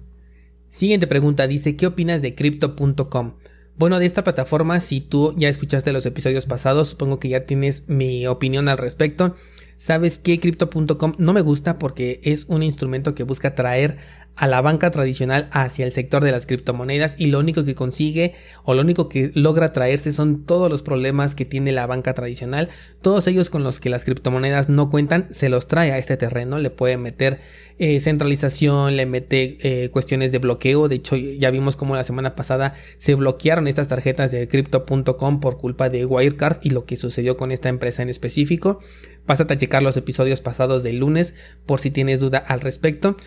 Siguiente 0.70 1.08
pregunta 1.08 1.48
dice, 1.48 1.76
¿qué 1.76 1.86
opinas 1.86 2.22
de 2.22 2.34
crypto.com? 2.34 3.34
Bueno, 3.78 4.00
de 4.00 4.08
esta 4.08 4.24
plataforma, 4.24 4.80
si 4.80 5.02
tú 5.02 5.36
ya 5.38 5.50
escuchaste 5.50 5.94
los 5.94 6.06
episodios 6.08 6.48
pasados, 6.48 6.90
supongo 6.90 7.20
que 7.20 7.30
ya 7.30 7.46
tienes 7.46 7.88
mi 7.88 8.26
opinión 8.26 8.70
al 8.70 8.80
respecto. 8.80 9.36
Sabes 9.78 10.18
que 10.18 10.40
crypto.com 10.40 11.14
no 11.20 11.34
me 11.34 11.42
gusta 11.42 11.78
porque 11.78 12.20
es 12.24 12.46
un 12.46 12.64
instrumento 12.64 13.14
que 13.14 13.22
busca 13.22 13.54
traer 13.54 13.98
a 14.38 14.48
la 14.48 14.62
banca 14.62 14.92
tradicional 14.92 15.50
hacia 15.52 15.86
el 15.86 15.92
sector 15.92 16.24
de 16.24 16.32
las 16.32 16.46
criptomonedas 16.46 17.16
y 17.18 17.28
lo 17.28 17.40
único 17.40 17.66
que 17.66 17.76
consigue 17.76 18.36
o 18.64 18.74
lo 18.74 18.82
único 18.82 19.10
que 19.10 19.32
logra 19.34 19.74
traerse 19.74 20.14
son 20.14 20.46
todos 20.46 20.70
los 20.70 20.84
problemas 20.84 21.36
que 21.36 21.46
tiene 21.46 21.72
la 21.72 21.88
banca 21.88 22.14
tradicional, 22.14 22.70
todos 23.02 23.28
ellos 23.28 23.50
con 23.50 23.64
los 23.64 23.80
que 23.80 23.90
las 23.90 24.04
criptomonedas 24.04 24.70
no 24.70 24.90
cuentan, 24.90 25.28
se 25.32 25.50
los 25.50 25.68
trae 25.68 25.92
a 25.92 25.98
este 25.98 26.18
terreno, 26.18 26.60
le 26.60 26.70
puede 26.70 26.98
meter 26.98 27.40
eh, 27.80 28.00
centralización, 28.00 28.96
le 28.96 29.06
mete 29.06 29.58
eh, 29.62 29.90
cuestiones 29.90 30.32
de 30.32 30.40
bloqueo, 30.40 30.88
de 30.88 30.96
hecho 30.96 31.16
ya 31.16 31.52
vimos 31.52 31.76
como 31.76 31.96
la 31.96 32.04
semana 32.04 32.36
pasada 32.36 32.76
se 32.98 33.16
bloquearon 33.16 33.68
estas 33.68 33.88
tarjetas 33.88 34.32
de 34.32 34.48
crypto.com 34.48 35.40
por 35.40 35.58
culpa 35.58 35.90
de 35.90 36.06
Wirecard 36.06 36.60
y 36.62 36.70
lo 36.70 36.86
que 36.86 36.96
sucedió 36.96 37.38
con 37.38 37.52
esta 37.52 37.70
empresa 37.70 38.04
en 38.04 38.10
específico. 38.10 38.80
Pásate 39.28 39.54
a 39.54 39.58
checar 39.58 39.84
los 39.84 39.98
episodios 39.98 40.40
pasados 40.40 40.84
del 40.84 41.00
lunes 41.00 41.36
por 41.66 41.82
si 41.82 41.92
tienes 41.92 42.22
duda 42.22 42.38
al 42.38 42.62
respecto. 42.62 43.18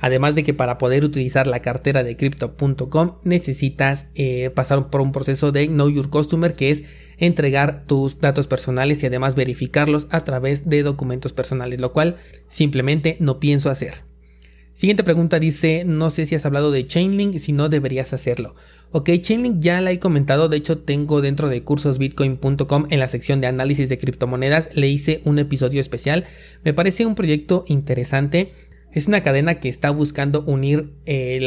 Además 0.00 0.34
de 0.34 0.44
que 0.44 0.54
para 0.54 0.78
poder 0.78 1.04
utilizar 1.04 1.46
la 1.46 1.60
cartera 1.60 2.02
de 2.02 2.16
crypto.com 2.16 3.16
necesitas 3.22 4.06
eh, 4.14 4.50
pasar 4.50 4.88
por 4.90 5.00
un 5.00 5.12
proceso 5.12 5.52
de 5.52 5.68
Know 5.68 5.90
Your 5.90 6.08
Customer 6.08 6.54
que 6.54 6.70
es 6.70 6.84
entregar 7.18 7.84
tus 7.86 8.18
datos 8.18 8.46
personales 8.46 9.02
y 9.02 9.06
además 9.06 9.34
verificarlos 9.34 10.06
a 10.10 10.24
través 10.24 10.68
de 10.68 10.82
documentos 10.82 11.32
personales, 11.32 11.80
lo 11.80 11.92
cual 11.92 12.16
simplemente 12.48 13.16
no 13.20 13.38
pienso 13.38 13.70
hacer. 13.70 14.02
Siguiente 14.72 15.04
pregunta 15.04 15.38
dice, 15.38 15.84
no 15.84 16.10
sé 16.10 16.24
si 16.24 16.34
has 16.34 16.46
hablado 16.46 16.70
de 16.70 16.86
Chainlink, 16.86 17.38
si 17.38 17.52
no 17.52 17.68
deberías 17.68 18.14
hacerlo. 18.14 18.54
Ok, 18.92 19.10
Chainlink 19.20 19.60
ya 19.60 19.82
la 19.82 19.92
he 19.92 19.98
comentado, 19.98 20.48
de 20.48 20.56
hecho 20.56 20.78
tengo 20.78 21.20
dentro 21.20 21.50
de 21.50 21.62
cursosbitcoin.com 21.62 22.86
en 22.88 22.98
la 22.98 23.08
sección 23.08 23.42
de 23.42 23.46
análisis 23.46 23.90
de 23.90 23.98
criptomonedas, 23.98 24.70
le 24.74 24.88
hice 24.88 25.20
un 25.24 25.38
episodio 25.38 25.82
especial, 25.82 26.24
me 26.64 26.72
parece 26.72 27.04
un 27.04 27.14
proyecto 27.14 27.64
interesante, 27.68 28.52
es 28.92 29.06
una 29.06 29.22
cadena 29.22 29.60
que 29.60 29.68
está 29.68 29.90
buscando 29.90 30.42
unir 30.42 30.92
eh, 31.06 31.38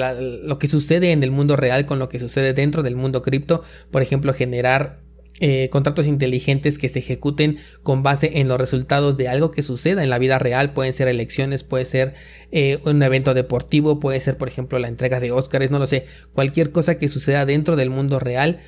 lo 0.43 0.59
que 0.59 0.67
sucede 0.67 1.11
en 1.11 1.23
el 1.23 1.31
mundo 1.31 1.55
real 1.55 1.85
con 1.85 1.99
lo 1.99 2.09
que 2.09 2.19
sucede 2.19 2.53
dentro 2.53 2.83
del 2.83 2.95
mundo 2.95 3.21
cripto. 3.21 3.63
Por 3.91 4.01
ejemplo, 4.01 4.33
generar 4.33 5.01
eh, 5.39 5.67
contratos 5.69 6.07
inteligentes 6.07 6.77
que 6.77 6.89
se 6.89 6.99
ejecuten 6.99 7.57
con 7.81 8.03
base 8.03 8.39
en 8.39 8.47
los 8.47 8.59
resultados 8.59 9.17
de 9.17 9.27
algo 9.27 9.51
que 9.51 9.61
suceda 9.61 10.03
en 10.03 10.09
la 10.09 10.19
vida 10.19 10.39
real. 10.39 10.73
Pueden 10.73 10.93
ser 10.93 11.07
elecciones, 11.07 11.63
puede 11.63 11.85
ser 11.85 12.13
eh, 12.51 12.79
un 12.85 13.01
evento 13.03 13.33
deportivo, 13.33 13.99
puede 13.99 14.19
ser, 14.19 14.37
por 14.37 14.47
ejemplo, 14.47 14.79
la 14.79 14.87
entrega 14.87 15.19
de 15.19 15.31
Óscares, 15.31 15.71
no 15.71 15.79
lo 15.79 15.87
sé. 15.87 16.05
Cualquier 16.33 16.71
cosa 16.71 16.97
que 16.97 17.09
suceda 17.09 17.45
dentro 17.45 17.75
del 17.75 17.89
mundo 17.89 18.19
real 18.19 18.61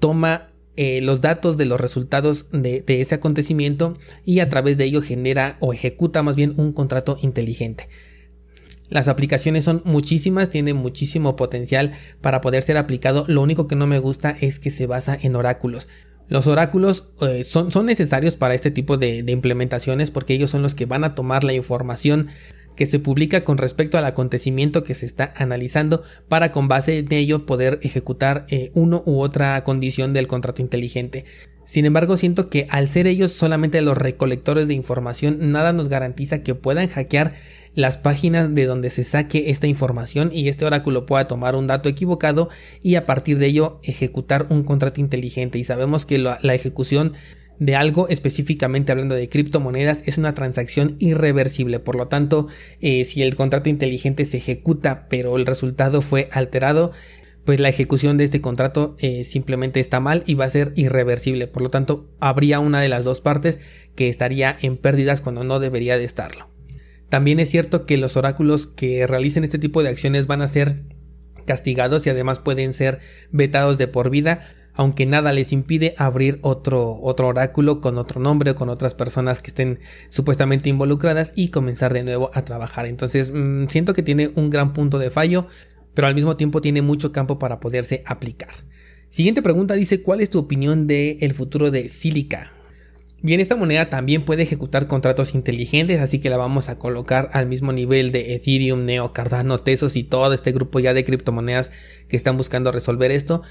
toma 0.00 0.51
los 0.76 1.20
datos 1.20 1.56
de 1.56 1.66
los 1.66 1.80
resultados 1.80 2.46
de, 2.50 2.80
de, 2.80 3.00
ese 3.00 3.14
acontecimiento 3.14 3.94
y 4.24 4.40
a 4.40 4.48
través 4.48 4.78
de 4.78 4.84
ello 4.84 5.02
genera 5.02 5.56
o 5.60 5.72
ejecuta 5.72 6.22
más 6.22 6.36
bien 6.36 6.54
un 6.56 6.72
contrato 6.72 7.18
inteligente. 7.20 7.88
Las 8.92 9.08
aplicaciones 9.08 9.64
son 9.64 9.80
muchísimas, 9.86 10.50
tienen 10.50 10.76
muchísimo 10.76 11.34
potencial 11.34 11.92
para 12.20 12.42
poder 12.42 12.62
ser 12.62 12.76
aplicado. 12.76 13.24
Lo 13.26 13.40
único 13.40 13.66
que 13.66 13.74
no 13.74 13.86
me 13.86 13.98
gusta 13.98 14.36
es 14.38 14.58
que 14.58 14.70
se 14.70 14.86
basa 14.86 15.18
en 15.20 15.34
oráculos. 15.34 15.88
Los 16.28 16.46
oráculos 16.46 17.12
eh, 17.20 17.42
son, 17.42 17.72
son, 17.72 17.86
necesarios 17.86 18.36
para 18.36 18.54
este 18.54 18.70
tipo 18.70 18.96
de, 18.96 19.24
implementaciones 19.26 20.10
porque 20.10 20.34
ellos 20.34 20.50
son 20.50 20.62
los 20.62 20.74
que 20.74 20.86
van 20.86 21.04
a 21.04 21.14
tomar 21.14 21.44
la 21.44 21.52
información 21.52 22.28
que 22.76 22.86
se 22.86 22.98
publica 22.98 23.44
con 23.44 23.58
respecto 23.58 23.98
al 23.98 24.04
acontecimiento 24.04 24.84
que 24.84 24.94
se 24.94 25.06
está 25.06 25.32
analizando 25.36 26.02
para 26.28 26.52
con 26.52 26.68
base 26.68 26.98
en 26.98 27.12
ello 27.12 27.46
poder 27.46 27.78
ejecutar 27.82 28.46
eh, 28.48 28.70
uno 28.74 29.02
u 29.06 29.20
otra 29.20 29.62
condición 29.64 30.12
del 30.12 30.26
contrato 30.26 30.62
inteligente. 30.62 31.24
Sin 31.64 31.86
embargo, 31.86 32.16
siento 32.16 32.50
que 32.50 32.66
al 32.70 32.88
ser 32.88 33.06
ellos 33.06 33.32
solamente 33.32 33.80
los 33.80 33.96
recolectores 33.96 34.68
de 34.68 34.74
información, 34.74 35.52
nada 35.52 35.72
nos 35.72 35.88
garantiza 35.88 36.42
que 36.42 36.54
puedan 36.54 36.88
hackear 36.88 37.34
las 37.74 37.96
páginas 37.96 38.54
de 38.54 38.66
donde 38.66 38.90
se 38.90 39.04
saque 39.04 39.50
esta 39.50 39.66
información 39.66 40.30
y 40.32 40.48
este 40.48 40.64
oráculo 40.64 41.06
pueda 41.06 41.26
tomar 41.26 41.56
un 41.56 41.66
dato 41.66 41.88
equivocado 41.88 42.50
y 42.82 42.96
a 42.96 43.06
partir 43.06 43.38
de 43.38 43.46
ello 43.46 43.80
ejecutar 43.82 44.46
un 44.50 44.64
contrato 44.64 45.00
inteligente. 45.00 45.58
Y 45.58 45.64
sabemos 45.64 46.04
que 46.04 46.18
la, 46.18 46.38
ejecución 46.42 47.14
de 47.58 47.76
algo, 47.76 48.08
específicamente 48.08 48.92
hablando 48.92 49.14
de 49.14 49.28
criptomonedas, 49.28 50.02
es 50.06 50.18
una 50.18 50.34
transacción 50.34 50.96
irreversible. 50.98 51.78
Por 51.78 51.96
lo 51.96 52.08
tanto, 52.08 52.48
eh, 52.80 53.04
si 53.04 53.22
el 53.22 53.36
contrato 53.36 53.68
inteligente 53.70 54.24
se 54.24 54.38
ejecuta 54.38 55.06
pero 55.08 55.36
el 55.36 55.46
resultado 55.46 56.02
fue 56.02 56.28
alterado, 56.32 56.92
pues 57.44 57.60
la 57.60 57.68
ejecución 57.68 58.16
de 58.16 58.24
este 58.24 58.40
contrato 58.40 58.96
eh, 58.98 59.24
simplemente 59.24 59.80
está 59.80 60.00
mal 60.00 60.22
y 60.26 60.34
va 60.34 60.44
a 60.44 60.50
ser 60.50 60.72
irreversible. 60.76 61.46
Por 61.46 61.62
lo 61.62 61.70
tanto, 61.70 62.08
habría 62.20 62.60
una 62.60 62.80
de 62.80 62.88
las 62.88 63.04
dos 63.04 63.20
partes 63.20 63.58
que 63.94 64.08
estaría 64.08 64.56
en 64.60 64.76
pérdidas 64.76 65.20
cuando 65.20 65.44
no 65.44 65.58
debería 65.58 65.98
de 65.98 66.04
estarlo. 66.04 66.50
También 67.08 67.40
es 67.40 67.50
cierto 67.50 67.84
que 67.84 67.98
los 67.98 68.16
oráculos 68.16 68.66
que 68.66 69.06
realicen 69.06 69.44
este 69.44 69.58
tipo 69.58 69.82
de 69.82 69.90
acciones 69.90 70.26
van 70.26 70.40
a 70.40 70.48
ser 70.48 70.84
castigados 71.44 72.06
y 72.06 72.10
además 72.10 72.38
pueden 72.38 72.72
ser 72.72 73.00
vetados 73.30 73.76
de 73.76 73.88
por 73.88 74.08
vida, 74.08 74.46
aunque 74.74 75.06
nada 75.06 75.32
les 75.32 75.52
impide 75.52 75.94
abrir 75.98 76.38
otro, 76.42 76.98
otro 77.02 77.28
oráculo 77.28 77.80
con 77.80 77.98
otro 77.98 78.20
nombre 78.20 78.52
o 78.52 78.54
con 78.54 78.68
otras 78.68 78.94
personas 78.94 79.42
que 79.42 79.48
estén 79.48 79.80
supuestamente 80.08 80.68
involucradas 80.68 81.32
y 81.34 81.48
comenzar 81.48 81.92
de 81.92 82.04
nuevo 82.04 82.30
a 82.34 82.44
trabajar. 82.44 82.86
Entonces 82.86 83.30
mm, 83.32 83.66
siento 83.68 83.92
que 83.92 84.02
tiene 84.02 84.30
un 84.34 84.50
gran 84.50 84.72
punto 84.72 84.98
de 84.98 85.10
fallo, 85.10 85.46
pero 85.94 86.08
al 86.08 86.14
mismo 86.14 86.36
tiempo 86.36 86.60
tiene 86.60 86.82
mucho 86.82 87.12
campo 87.12 87.38
para 87.38 87.60
poderse 87.60 88.02
aplicar. 88.06 88.50
Siguiente 89.08 89.42
pregunta 89.42 89.74
dice, 89.74 90.02
¿cuál 90.02 90.22
es 90.22 90.30
tu 90.30 90.38
opinión 90.38 90.86
del 90.86 91.18
el 91.20 91.34
futuro 91.34 91.70
de 91.70 91.90
Silica? 91.90 92.52
Bien, 93.24 93.38
esta 93.38 93.54
moneda 93.54 93.88
también 93.88 94.24
puede 94.24 94.42
ejecutar 94.42 94.88
contratos 94.88 95.36
inteligentes, 95.36 96.00
así 96.00 96.18
que 96.18 96.28
la 96.28 96.38
vamos 96.38 96.68
a 96.68 96.80
colocar 96.80 97.30
al 97.34 97.46
mismo 97.46 97.72
nivel 97.72 98.10
de 98.10 98.34
Ethereum, 98.34 98.84
Neo, 98.84 99.12
Cardano, 99.12 99.58
Tesos 99.58 99.94
y 99.94 100.02
todo 100.02 100.32
este 100.32 100.50
grupo 100.50 100.80
ya 100.80 100.92
de 100.92 101.04
criptomonedas 101.04 101.70
que 102.08 102.16
están 102.16 102.36
buscando 102.36 102.72
resolver 102.72 103.12
esto. 103.12 103.42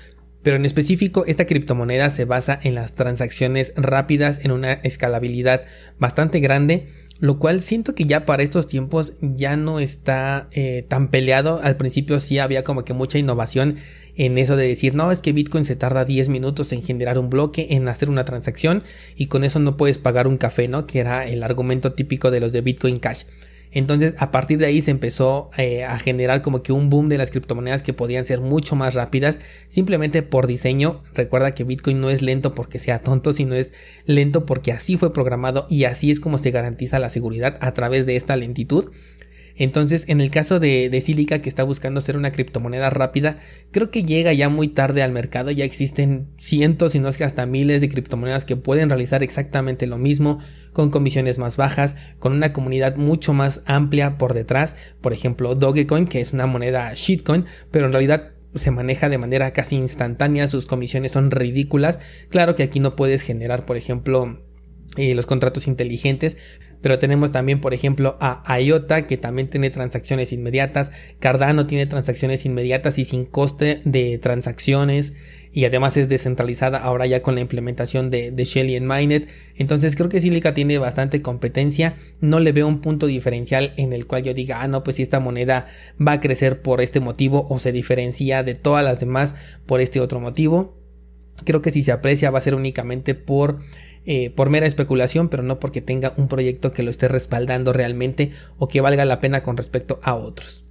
Pero 0.43 0.55
en 0.55 0.65
específico, 0.65 1.23
esta 1.27 1.45
criptomoneda 1.45 2.09
se 2.09 2.25
basa 2.25 2.59
en 2.63 2.75
las 2.75 2.93
transacciones 2.93 3.73
rápidas 3.75 4.39
en 4.43 4.51
una 4.51 4.73
escalabilidad 4.73 5.63
bastante 5.99 6.39
grande 6.39 6.87
lo 7.21 7.37
cual 7.37 7.61
siento 7.61 7.93
que 7.93 8.05
ya 8.05 8.25
para 8.25 8.41
estos 8.41 8.65
tiempos 8.65 9.13
ya 9.21 9.55
no 9.55 9.79
está 9.79 10.49
eh, 10.53 10.83
tan 10.87 11.09
peleado. 11.09 11.61
Al 11.63 11.77
principio 11.77 12.19
sí 12.19 12.39
había 12.39 12.63
como 12.63 12.83
que 12.83 12.93
mucha 12.93 13.19
innovación 13.19 13.77
en 14.17 14.39
eso 14.39 14.55
de 14.55 14.67
decir, 14.67 14.95
no, 14.95 15.11
es 15.11 15.21
que 15.21 15.31
Bitcoin 15.31 15.63
se 15.63 15.75
tarda 15.75 16.03
10 16.03 16.29
minutos 16.29 16.73
en 16.73 16.81
generar 16.81 17.19
un 17.19 17.29
bloque, 17.29 17.67
en 17.69 17.87
hacer 17.87 18.09
una 18.09 18.25
transacción 18.25 18.83
y 19.15 19.27
con 19.27 19.43
eso 19.43 19.59
no 19.59 19.77
puedes 19.77 19.99
pagar 19.99 20.27
un 20.27 20.37
café, 20.37 20.67
¿no? 20.67 20.87
Que 20.87 20.99
era 20.99 21.27
el 21.27 21.43
argumento 21.43 21.93
típico 21.93 22.31
de 22.31 22.39
los 22.39 22.53
de 22.53 22.61
Bitcoin 22.61 22.97
Cash. 22.97 23.25
Entonces, 23.71 24.15
a 24.17 24.31
partir 24.31 24.57
de 24.57 24.65
ahí 24.65 24.81
se 24.81 24.91
empezó 24.91 25.49
eh, 25.57 25.83
a 25.83 25.97
generar 25.97 26.41
como 26.41 26.61
que 26.61 26.73
un 26.73 26.89
boom 26.89 27.09
de 27.09 27.17
las 27.17 27.29
criptomonedas 27.29 27.83
que 27.83 27.93
podían 27.93 28.25
ser 28.25 28.41
mucho 28.41 28.75
más 28.75 28.93
rápidas, 28.93 29.39
simplemente 29.67 30.23
por 30.23 30.47
diseño. 30.47 31.01
Recuerda 31.13 31.53
que 31.53 31.63
Bitcoin 31.63 32.01
no 32.01 32.09
es 32.09 32.21
lento 32.21 32.53
porque 32.53 32.79
sea 32.79 32.99
tonto, 32.99 33.33
sino 33.33 33.55
es 33.55 33.73
lento 34.05 34.45
porque 34.45 34.71
así 34.71 34.97
fue 34.97 35.13
programado 35.13 35.67
y 35.69 35.85
así 35.85 36.11
es 36.11 36.19
como 36.19 36.37
se 36.37 36.51
garantiza 36.51 36.99
la 36.99 37.09
seguridad 37.09 37.57
a 37.61 37.73
través 37.73 38.05
de 38.05 38.17
esta 38.17 38.35
lentitud. 38.35 38.91
Entonces, 39.63 40.05
en 40.07 40.21
el 40.21 40.31
caso 40.31 40.59
de, 40.59 40.89
de 40.89 41.01
Silica, 41.01 41.39
que 41.39 41.47
está 41.47 41.61
buscando 41.61 42.01
ser 42.01 42.17
una 42.17 42.31
criptomoneda 42.31 42.89
rápida, 42.89 43.37
creo 43.69 43.91
que 43.91 44.03
llega 44.03 44.33
ya 44.33 44.49
muy 44.49 44.69
tarde 44.69 45.03
al 45.03 45.11
mercado. 45.11 45.51
Ya 45.51 45.65
existen 45.65 46.29
cientos, 46.39 46.95
y 46.95 46.99
no 46.99 47.07
es 47.07 47.17
que 47.17 47.25
hasta 47.25 47.45
miles 47.45 47.79
de 47.79 47.89
criptomonedas 47.89 48.43
que 48.43 48.55
pueden 48.55 48.89
realizar 48.89 49.21
exactamente 49.21 49.85
lo 49.85 49.99
mismo, 49.99 50.39
con 50.73 50.89
comisiones 50.89 51.37
más 51.37 51.57
bajas, 51.57 51.95
con 52.17 52.33
una 52.33 52.53
comunidad 52.53 52.95
mucho 52.95 53.33
más 53.33 53.61
amplia 53.67 54.17
por 54.17 54.33
detrás. 54.33 54.75
Por 54.99 55.13
ejemplo, 55.13 55.53
Dogecoin, 55.53 56.07
que 56.07 56.21
es 56.21 56.33
una 56.33 56.47
moneda 56.47 56.91
shitcoin, 56.95 57.45
pero 57.69 57.85
en 57.85 57.93
realidad 57.93 58.31
se 58.55 58.71
maneja 58.71 59.09
de 59.09 59.19
manera 59.19 59.53
casi 59.53 59.75
instantánea, 59.75 60.47
sus 60.47 60.65
comisiones 60.65 61.11
son 61.11 61.29
ridículas. 61.29 61.99
Claro 62.29 62.55
que 62.55 62.63
aquí 62.63 62.79
no 62.79 62.95
puedes 62.95 63.21
generar, 63.21 63.67
por 63.67 63.77
ejemplo, 63.77 64.41
eh, 64.97 65.13
los 65.13 65.27
contratos 65.27 65.67
inteligentes, 65.67 66.37
pero 66.81 66.97
tenemos 66.99 67.31
también, 67.31 67.61
por 67.61 67.73
ejemplo, 67.73 68.17
a 68.19 68.59
IOTA, 68.59 69.07
que 69.07 69.17
también 69.17 69.49
tiene 69.49 69.69
transacciones 69.69 70.33
inmediatas. 70.33 70.91
Cardano 71.19 71.67
tiene 71.67 71.85
transacciones 71.85 72.45
inmediatas 72.45 72.97
y 72.97 73.05
sin 73.05 73.25
coste 73.25 73.81
de 73.85 74.17
transacciones. 74.17 75.13
Y 75.53 75.65
además 75.65 75.97
es 75.97 76.07
descentralizada 76.07 76.79
ahora 76.79 77.05
ya 77.05 77.21
con 77.21 77.35
la 77.35 77.41
implementación 77.41 78.09
de, 78.09 78.31
de 78.31 78.45
Shelly 78.45 78.75
en 78.75 78.85
Mainnet. 78.85 79.29
Entonces 79.55 79.95
creo 79.95 80.09
que 80.09 80.21
Silica 80.21 80.53
tiene 80.53 80.77
bastante 80.77 81.21
competencia. 81.21 81.97
No 82.19 82.39
le 82.39 82.51
veo 82.51 82.67
un 82.67 82.81
punto 82.81 83.05
diferencial 83.05 83.73
en 83.75 83.93
el 83.93 84.07
cual 84.07 84.23
yo 84.23 84.33
diga, 84.33 84.61
ah, 84.61 84.67
no, 84.67 84.83
pues 84.83 84.95
si 84.95 85.03
esta 85.03 85.19
moneda 85.19 85.67
va 85.99 86.13
a 86.13 86.19
crecer 86.19 86.61
por 86.61 86.81
este 86.81 86.99
motivo 86.99 87.45
o 87.49 87.59
se 87.59 87.73
diferencia 87.73 88.43
de 88.43 88.55
todas 88.55 88.83
las 88.83 88.99
demás 88.99 89.35
por 89.65 89.81
este 89.81 89.99
otro 89.99 90.19
motivo. 90.19 90.77
Creo 91.43 91.61
que 91.61 91.71
si 91.71 91.83
se 91.83 91.91
aprecia 91.91 92.31
va 92.31 92.39
a 92.39 92.43
ser 92.43 92.55
únicamente 92.55 93.13
por 93.13 93.59
eh, 94.05 94.29
por 94.31 94.49
mera 94.49 94.65
especulación, 94.65 95.29
pero 95.29 95.43
no 95.43 95.59
porque 95.59 95.81
tenga 95.81 96.13
un 96.17 96.27
proyecto 96.27 96.73
que 96.73 96.83
lo 96.83 96.89
esté 96.89 97.07
respaldando 97.07 97.73
realmente 97.73 98.31
o 98.57 98.67
que 98.67 98.81
valga 98.81 99.05
la 99.05 99.19
pena 99.19 99.43
con 99.43 99.57
respecto 99.57 99.99
a 100.03 100.15
otros. 100.15 100.65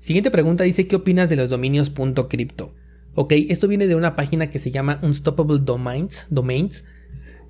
Siguiente 0.00 0.30
pregunta 0.30 0.64
dice, 0.64 0.86
¿qué 0.86 0.96
opinas 0.96 1.28
de 1.28 1.36
los 1.36 1.50
dominios 1.50 1.90
.crypto? 2.28 2.74
Ok, 3.14 3.32
esto 3.48 3.68
viene 3.68 3.86
de 3.86 3.94
una 3.94 4.16
página 4.16 4.50
que 4.50 4.58
se 4.58 4.70
llama 4.70 4.98
Unstoppable 5.02 5.60
Domains, 5.62 6.26
Domains 6.30 6.84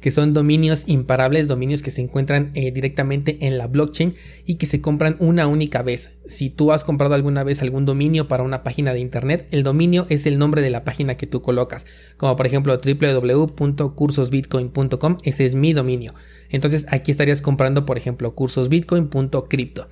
que 0.04 0.10
son 0.10 0.34
dominios 0.34 0.84
imparables, 0.86 1.48
dominios 1.48 1.80
que 1.80 1.90
se 1.90 2.02
encuentran 2.02 2.50
eh, 2.52 2.70
directamente 2.72 3.38
en 3.40 3.56
la 3.56 3.68
blockchain 3.68 4.16
y 4.44 4.56
que 4.56 4.66
se 4.66 4.82
compran 4.82 5.16
una 5.18 5.46
única 5.46 5.80
vez. 5.80 6.10
Si 6.26 6.50
tú 6.50 6.72
has 6.72 6.84
comprado 6.84 7.14
alguna 7.14 7.42
vez 7.42 7.62
algún 7.62 7.86
dominio 7.86 8.28
para 8.28 8.42
una 8.42 8.62
página 8.62 8.92
de 8.92 9.00
internet, 9.00 9.48
el 9.50 9.62
dominio 9.62 10.04
es 10.10 10.26
el 10.26 10.36
nombre 10.36 10.60
de 10.60 10.68
la 10.68 10.84
página 10.84 11.14
que 11.14 11.26
tú 11.26 11.40
colocas, 11.40 11.86
como 12.18 12.36
por 12.36 12.46
ejemplo 12.46 12.78
www.cursosbitcoin.com, 12.78 15.16
ese 15.24 15.46
es 15.46 15.54
mi 15.54 15.72
dominio. 15.72 16.12
Entonces 16.50 16.84
aquí 16.90 17.10
estarías 17.10 17.40
comprando 17.40 17.86
por 17.86 17.96
ejemplo 17.96 18.34
cursosbitcoin.crypto. 18.34 19.88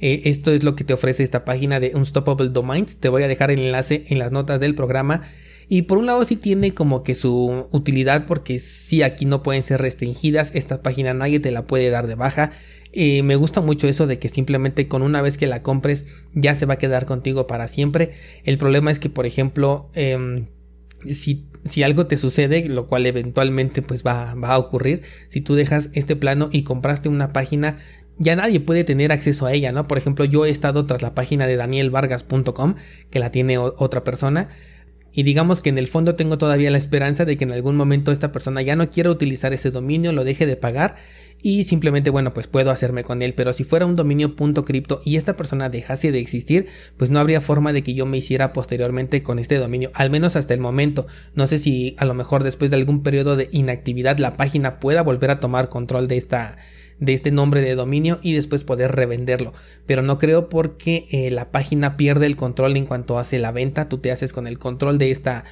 Eh, 0.00 0.22
esto 0.24 0.50
es 0.50 0.64
lo 0.64 0.74
que 0.74 0.82
te 0.82 0.92
ofrece 0.92 1.22
esta 1.22 1.44
página 1.44 1.78
de 1.78 1.92
Unstoppable 1.94 2.48
Domains. 2.48 2.96
Te 2.96 3.08
voy 3.08 3.22
a 3.22 3.28
dejar 3.28 3.52
el 3.52 3.60
enlace 3.60 4.06
en 4.08 4.18
las 4.18 4.32
notas 4.32 4.58
del 4.58 4.74
programa 4.74 5.22
y 5.68 5.82
por 5.82 5.98
un 5.98 6.06
lado 6.06 6.24
sí 6.24 6.36
tiene 6.36 6.72
como 6.72 7.02
que 7.02 7.14
su 7.14 7.66
utilidad 7.70 8.26
porque 8.26 8.58
sí 8.58 9.02
aquí 9.02 9.24
no 9.24 9.42
pueden 9.42 9.62
ser 9.62 9.80
restringidas, 9.80 10.50
esta 10.54 10.82
página 10.82 11.14
nadie 11.14 11.40
te 11.40 11.50
la 11.50 11.66
puede 11.66 11.90
dar 11.90 12.06
de 12.06 12.14
baja. 12.14 12.52
Eh, 12.94 13.22
me 13.22 13.36
gusta 13.36 13.62
mucho 13.62 13.88
eso 13.88 14.06
de 14.06 14.18
que 14.18 14.28
simplemente 14.28 14.86
con 14.86 15.02
una 15.02 15.22
vez 15.22 15.38
que 15.38 15.46
la 15.46 15.62
compres 15.62 16.04
ya 16.34 16.54
se 16.54 16.66
va 16.66 16.74
a 16.74 16.78
quedar 16.78 17.06
contigo 17.06 17.46
para 17.46 17.68
siempre. 17.68 18.12
El 18.44 18.58
problema 18.58 18.90
es 18.90 18.98
que 18.98 19.08
por 19.08 19.24
ejemplo 19.24 19.88
em, 19.94 20.46
si, 21.08 21.46
si, 21.64 21.82
algo 21.82 22.06
te 22.06 22.16
sucede, 22.16 22.68
lo 22.68 22.86
cual 22.86 23.06
eventualmente 23.06 23.80
pues 23.80 24.04
va, 24.04 24.34
va 24.34 24.52
a 24.52 24.58
ocurrir, 24.58 25.02
si 25.28 25.40
tú 25.40 25.54
dejas 25.54 25.88
este 25.94 26.16
plano 26.16 26.50
y 26.52 26.64
compraste 26.64 27.08
una 27.08 27.32
página 27.32 27.78
ya 28.18 28.36
nadie 28.36 28.60
puede 28.60 28.84
tener 28.84 29.12
acceso 29.12 29.46
a 29.46 29.52
ella, 29.52 29.72
¿no? 29.72 29.88
Por 29.88 29.98
ejemplo, 29.98 30.24
yo 30.24 30.44
he 30.44 30.50
estado 30.50 30.86
tras 30.86 31.02
la 31.02 31.14
página 31.14 31.46
de 31.46 31.56
danielvargas.com, 31.56 32.76
que 33.10 33.18
la 33.18 33.30
tiene 33.30 33.58
otra 33.58 34.04
persona, 34.04 34.50
y 35.12 35.22
digamos 35.22 35.60
que 35.60 35.70
en 35.70 35.78
el 35.78 35.88
fondo 35.88 36.14
tengo 36.14 36.38
todavía 36.38 36.70
la 36.70 36.78
esperanza 36.78 37.24
de 37.24 37.36
que 37.36 37.44
en 37.44 37.52
algún 37.52 37.76
momento 37.76 38.12
esta 38.12 38.32
persona 38.32 38.62
ya 38.62 38.76
no 38.76 38.90
quiera 38.90 39.10
utilizar 39.10 39.52
ese 39.52 39.70
dominio, 39.70 40.12
lo 40.12 40.24
deje 40.24 40.46
de 40.46 40.56
pagar 40.56 40.96
y 41.42 41.64
simplemente 41.64 42.10
bueno 42.10 42.32
pues 42.32 42.46
puedo 42.46 42.70
hacerme 42.70 43.04
con 43.04 43.20
él. 43.20 43.34
Pero 43.34 43.52
si 43.52 43.64
fuera 43.64 43.84
un 43.84 43.96
dominio 43.96 44.34
.cripto 44.64 45.02
y 45.04 45.16
esta 45.16 45.36
persona 45.36 45.68
dejase 45.68 46.12
de 46.12 46.20
existir, 46.20 46.68
pues 46.96 47.10
no 47.10 47.18
habría 47.18 47.40
forma 47.40 47.72
de 47.72 47.82
que 47.82 47.94
yo 47.94 48.06
me 48.06 48.18
hiciera 48.18 48.52
posteriormente 48.52 49.22
con 49.22 49.38
este 49.38 49.56
dominio, 49.56 49.90
al 49.94 50.10
menos 50.10 50.36
hasta 50.36 50.54
el 50.54 50.60
momento. 50.60 51.06
No 51.34 51.46
sé 51.46 51.58
si 51.58 51.94
a 51.98 52.04
lo 52.04 52.14
mejor 52.14 52.44
después 52.44 52.70
de 52.70 52.76
algún 52.76 53.02
periodo 53.02 53.36
de 53.36 53.48
inactividad 53.52 54.18
la 54.18 54.36
página 54.36 54.80
pueda 54.80 55.02
volver 55.02 55.30
a 55.30 55.40
tomar 55.40 55.68
control 55.68 56.08
de 56.08 56.16
esta 56.16 56.58
de 56.98 57.12
este 57.14 57.30
nombre 57.30 57.60
de 57.60 57.74
dominio 57.74 58.18
y 58.22 58.34
después 58.34 58.64
poder 58.64 58.92
revenderlo. 58.92 59.52
Pero 59.86 60.02
no 60.02 60.18
creo 60.18 60.48
porque 60.48 61.06
eh, 61.10 61.30
la 61.30 61.50
página 61.50 61.96
pierde 61.96 62.26
el 62.26 62.36
control 62.36 62.76
en 62.76 62.86
cuanto 62.86 63.18
hace 63.18 63.38
la 63.38 63.52
venta. 63.52 63.88
Tú 63.88 63.98
te 63.98 64.12
haces 64.12 64.32
con 64.32 64.46
el 64.46 64.58
control 64.58 64.98
de 64.98 65.10
esta 65.10 65.44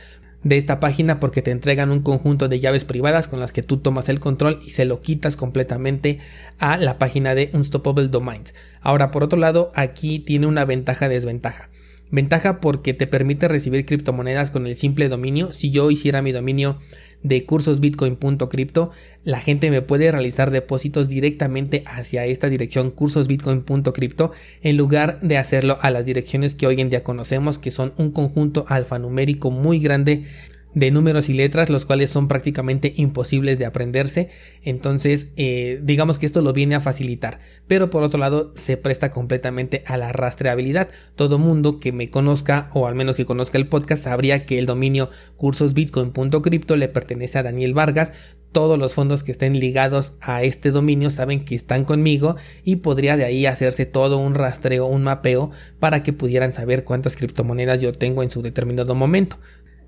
de 0.42 0.56
esta 0.56 0.80
página 0.80 1.20
porque 1.20 1.42
te 1.42 1.50
entregan 1.50 1.90
un 1.90 2.00
conjunto 2.00 2.48
de 2.48 2.60
llaves 2.60 2.84
privadas 2.84 3.28
con 3.28 3.40
las 3.40 3.52
que 3.52 3.62
tú 3.62 3.76
tomas 3.76 4.08
el 4.08 4.20
control 4.20 4.58
y 4.66 4.70
se 4.70 4.86
lo 4.86 5.00
quitas 5.00 5.36
completamente 5.36 6.18
a 6.58 6.76
la 6.78 6.98
página 6.98 7.34
de 7.34 7.50
Unstoppable 7.52 8.08
Domains. 8.08 8.54
Ahora, 8.80 9.10
por 9.10 9.22
otro 9.22 9.38
lado, 9.38 9.70
aquí 9.74 10.18
tiene 10.18 10.46
una 10.46 10.64
ventaja 10.64 11.08
desventaja. 11.08 11.68
Ventaja 12.10 12.60
porque 12.60 12.92
te 12.92 13.06
permite 13.06 13.46
recibir 13.46 13.86
criptomonedas 13.86 14.50
con 14.50 14.66
el 14.66 14.74
simple 14.74 15.08
dominio. 15.08 15.52
Si 15.52 15.70
yo 15.70 15.90
hiciera 15.90 16.22
mi 16.22 16.32
dominio 16.32 16.78
de 17.22 17.44
cursosbitcoin.crypto, 17.44 18.90
la 19.24 19.40
gente 19.40 19.70
me 19.70 19.82
puede 19.82 20.10
realizar 20.10 20.50
depósitos 20.50 21.08
directamente 21.08 21.84
hacia 21.86 22.24
esta 22.24 22.48
dirección 22.48 22.90
cursosbitcoin.crypto 22.90 24.32
en 24.62 24.76
lugar 24.76 25.20
de 25.20 25.36
hacerlo 25.36 25.78
a 25.82 25.90
las 25.90 26.06
direcciones 26.06 26.54
que 26.54 26.66
hoy 26.66 26.80
en 26.80 26.90
día 26.90 27.04
conocemos 27.04 27.58
que 27.58 27.70
son 27.70 27.92
un 27.98 28.10
conjunto 28.10 28.64
alfanumérico 28.68 29.50
muy 29.50 29.78
grande 29.80 30.26
de 30.74 30.90
números 30.90 31.28
y 31.28 31.32
letras, 31.32 31.68
los 31.68 31.84
cuales 31.84 32.10
son 32.10 32.28
prácticamente 32.28 32.92
imposibles 32.96 33.58
de 33.58 33.66
aprenderse. 33.66 34.30
Entonces, 34.62 35.28
eh, 35.36 35.80
digamos 35.82 36.18
que 36.18 36.26
esto 36.26 36.42
lo 36.42 36.52
viene 36.52 36.74
a 36.74 36.80
facilitar. 36.80 37.40
Pero 37.66 37.90
por 37.90 38.02
otro 38.02 38.20
lado, 38.20 38.52
se 38.54 38.76
presta 38.76 39.10
completamente 39.10 39.82
a 39.86 39.96
la 39.96 40.12
rastreabilidad. 40.12 40.88
Todo 41.16 41.38
mundo 41.38 41.80
que 41.80 41.92
me 41.92 42.08
conozca, 42.08 42.68
o 42.72 42.86
al 42.86 42.94
menos 42.94 43.16
que 43.16 43.24
conozca 43.24 43.58
el 43.58 43.66
podcast, 43.66 44.04
sabría 44.04 44.46
que 44.46 44.58
el 44.58 44.66
dominio 44.66 45.10
cursosbitcoin.crypto 45.36 46.76
le 46.76 46.88
pertenece 46.88 47.38
a 47.38 47.42
Daniel 47.42 47.74
Vargas. 47.74 48.12
Todos 48.52 48.78
los 48.78 48.94
fondos 48.94 49.22
que 49.22 49.30
estén 49.30 49.60
ligados 49.60 50.14
a 50.20 50.42
este 50.42 50.72
dominio 50.72 51.10
saben 51.10 51.44
que 51.44 51.54
están 51.54 51.84
conmigo 51.84 52.34
y 52.64 52.76
podría 52.76 53.16
de 53.16 53.24
ahí 53.24 53.46
hacerse 53.46 53.86
todo 53.86 54.18
un 54.18 54.34
rastreo, 54.34 54.86
un 54.86 55.04
mapeo 55.04 55.52
para 55.78 56.02
que 56.02 56.12
pudieran 56.12 56.52
saber 56.52 56.82
cuántas 56.82 57.14
criptomonedas 57.14 57.80
yo 57.80 57.92
tengo 57.92 58.24
en 58.24 58.30
su 58.30 58.42
determinado 58.42 58.96
momento. 58.96 59.38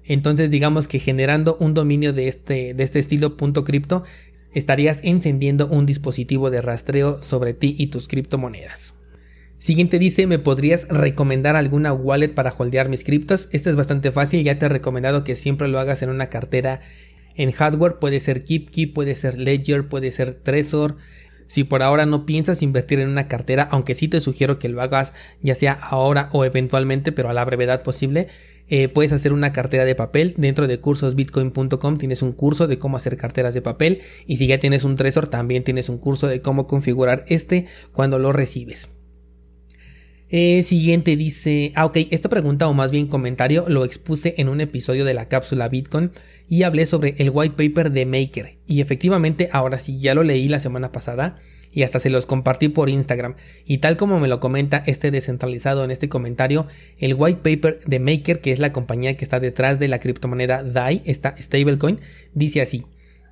Entonces 0.04 0.50
digamos 0.50 0.88
que 0.88 0.98
generando 0.98 1.56
un 1.60 1.74
dominio 1.74 2.12
de 2.12 2.28
este, 2.28 2.74
de 2.74 2.84
este 2.84 2.98
estilo 2.98 3.36
.cripto 3.36 4.04
estarías 4.54 5.00
encendiendo 5.02 5.66
un 5.66 5.86
dispositivo 5.86 6.50
de 6.50 6.62
rastreo 6.62 7.22
sobre 7.22 7.54
ti 7.54 7.74
y 7.78 7.86
tus 7.86 8.08
criptomonedas. 8.08 8.94
Siguiente 9.58 10.00
dice, 10.00 10.26
¿me 10.26 10.40
podrías 10.40 10.88
recomendar 10.88 11.54
alguna 11.54 11.92
wallet 11.92 12.34
para 12.34 12.52
holdear 12.52 12.88
mis 12.88 13.04
criptos? 13.04 13.48
Esta 13.52 13.70
es 13.70 13.76
bastante 13.76 14.10
fácil, 14.10 14.42
ya 14.42 14.58
te 14.58 14.66
he 14.66 14.68
recomendado 14.68 15.22
que 15.22 15.36
siempre 15.36 15.68
lo 15.68 15.78
hagas 15.78 16.02
en 16.02 16.10
una 16.10 16.26
cartera 16.26 16.80
en 17.36 17.52
hardware, 17.52 17.98
puede 17.98 18.20
ser 18.20 18.44
KeepKey, 18.44 18.86
puede 18.86 19.14
ser 19.14 19.38
Ledger, 19.38 19.88
puede 19.88 20.10
ser 20.10 20.34
Trezor. 20.34 20.96
Si 21.46 21.64
por 21.64 21.82
ahora 21.82 22.06
no 22.06 22.26
piensas 22.26 22.62
invertir 22.62 22.98
en 22.98 23.08
una 23.08 23.28
cartera, 23.28 23.68
aunque 23.70 23.94
sí 23.94 24.08
te 24.08 24.20
sugiero 24.20 24.58
que 24.58 24.68
lo 24.68 24.82
hagas 24.82 25.12
ya 25.42 25.54
sea 25.54 25.72
ahora 25.74 26.28
o 26.32 26.44
eventualmente, 26.44 27.12
pero 27.12 27.28
a 27.28 27.34
la 27.34 27.44
brevedad 27.44 27.82
posible, 27.82 28.28
eh, 28.68 28.88
puedes 28.88 29.12
hacer 29.12 29.32
una 29.32 29.52
cartera 29.52 29.84
de 29.84 29.94
papel. 29.94 30.34
Dentro 30.36 30.66
de 30.66 30.80
cursosbitcoin.com 30.80 31.98
tienes 31.98 32.22
un 32.22 32.32
curso 32.32 32.66
de 32.66 32.78
cómo 32.78 32.96
hacer 32.96 33.16
carteras 33.16 33.54
de 33.54 33.62
papel. 33.62 34.00
Y 34.26 34.36
si 34.36 34.46
ya 34.46 34.58
tienes 34.58 34.84
un 34.84 34.96
Trezor, 34.96 35.28
también 35.28 35.64
tienes 35.64 35.88
un 35.88 35.98
curso 35.98 36.26
de 36.26 36.40
cómo 36.40 36.66
configurar 36.66 37.24
este 37.28 37.66
cuando 37.92 38.18
lo 38.18 38.32
recibes. 38.32 38.88
Eh, 40.34 40.62
siguiente 40.62 41.14
dice, 41.14 41.72
ah 41.74 41.84
ok, 41.84 41.98
esta 42.10 42.30
pregunta 42.30 42.66
o 42.66 42.72
más 42.72 42.90
bien 42.90 43.06
comentario 43.06 43.66
lo 43.68 43.84
expuse 43.84 44.34
en 44.38 44.48
un 44.48 44.62
episodio 44.62 45.04
de 45.04 45.12
la 45.12 45.28
cápsula 45.28 45.68
Bitcoin 45.68 46.10
y 46.48 46.62
hablé 46.62 46.86
sobre 46.86 47.14
el 47.18 47.28
white 47.28 47.54
paper 47.54 47.92
de 47.92 48.06
Maker 48.06 48.56
y 48.66 48.80
efectivamente 48.80 49.50
ahora 49.52 49.78
sí 49.78 50.00
ya 50.00 50.14
lo 50.14 50.22
leí 50.22 50.48
la 50.48 50.58
semana 50.58 50.90
pasada 50.90 51.36
y 51.72 51.82
hasta 51.82 51.98
se 51.98 52.10
los 52.10 52.26
compartí 52.26 52.68
por 52.68 52.90
Instagram. 52.90 53.36
Y 53.64 53.78
tal 53.78 53.96
como 53.96 54.20
me 54.20 54.28
lo 54.28 54.40
comenta 54.40 54.82
este 54.86 55.10
descentralizado 55.10 55.84
en 55.84 55.90
este 55.90 56.08
comentario, 56.08 56.66
el 56.98 57.14
white 57.14 57.40
paper 57.42 57.80
de 57.86 57.98
Maker, 57.98 58.40
que 58.40 58.52
es 58.52 58.58
la 58.58 58.72
compañía 58.72 59.16
que 59.16 59.24
está 59.24 59.40
detrás 59.40 59.78
de 59.78 59.88
la 59.88 59.98
criptomoneda 59.98 60.62
DAI, 60.62 61.02
esta 61.06 61.34
stablecoin, 61.36 62.00
dice 62.34 62.60
así. 62.60 62.84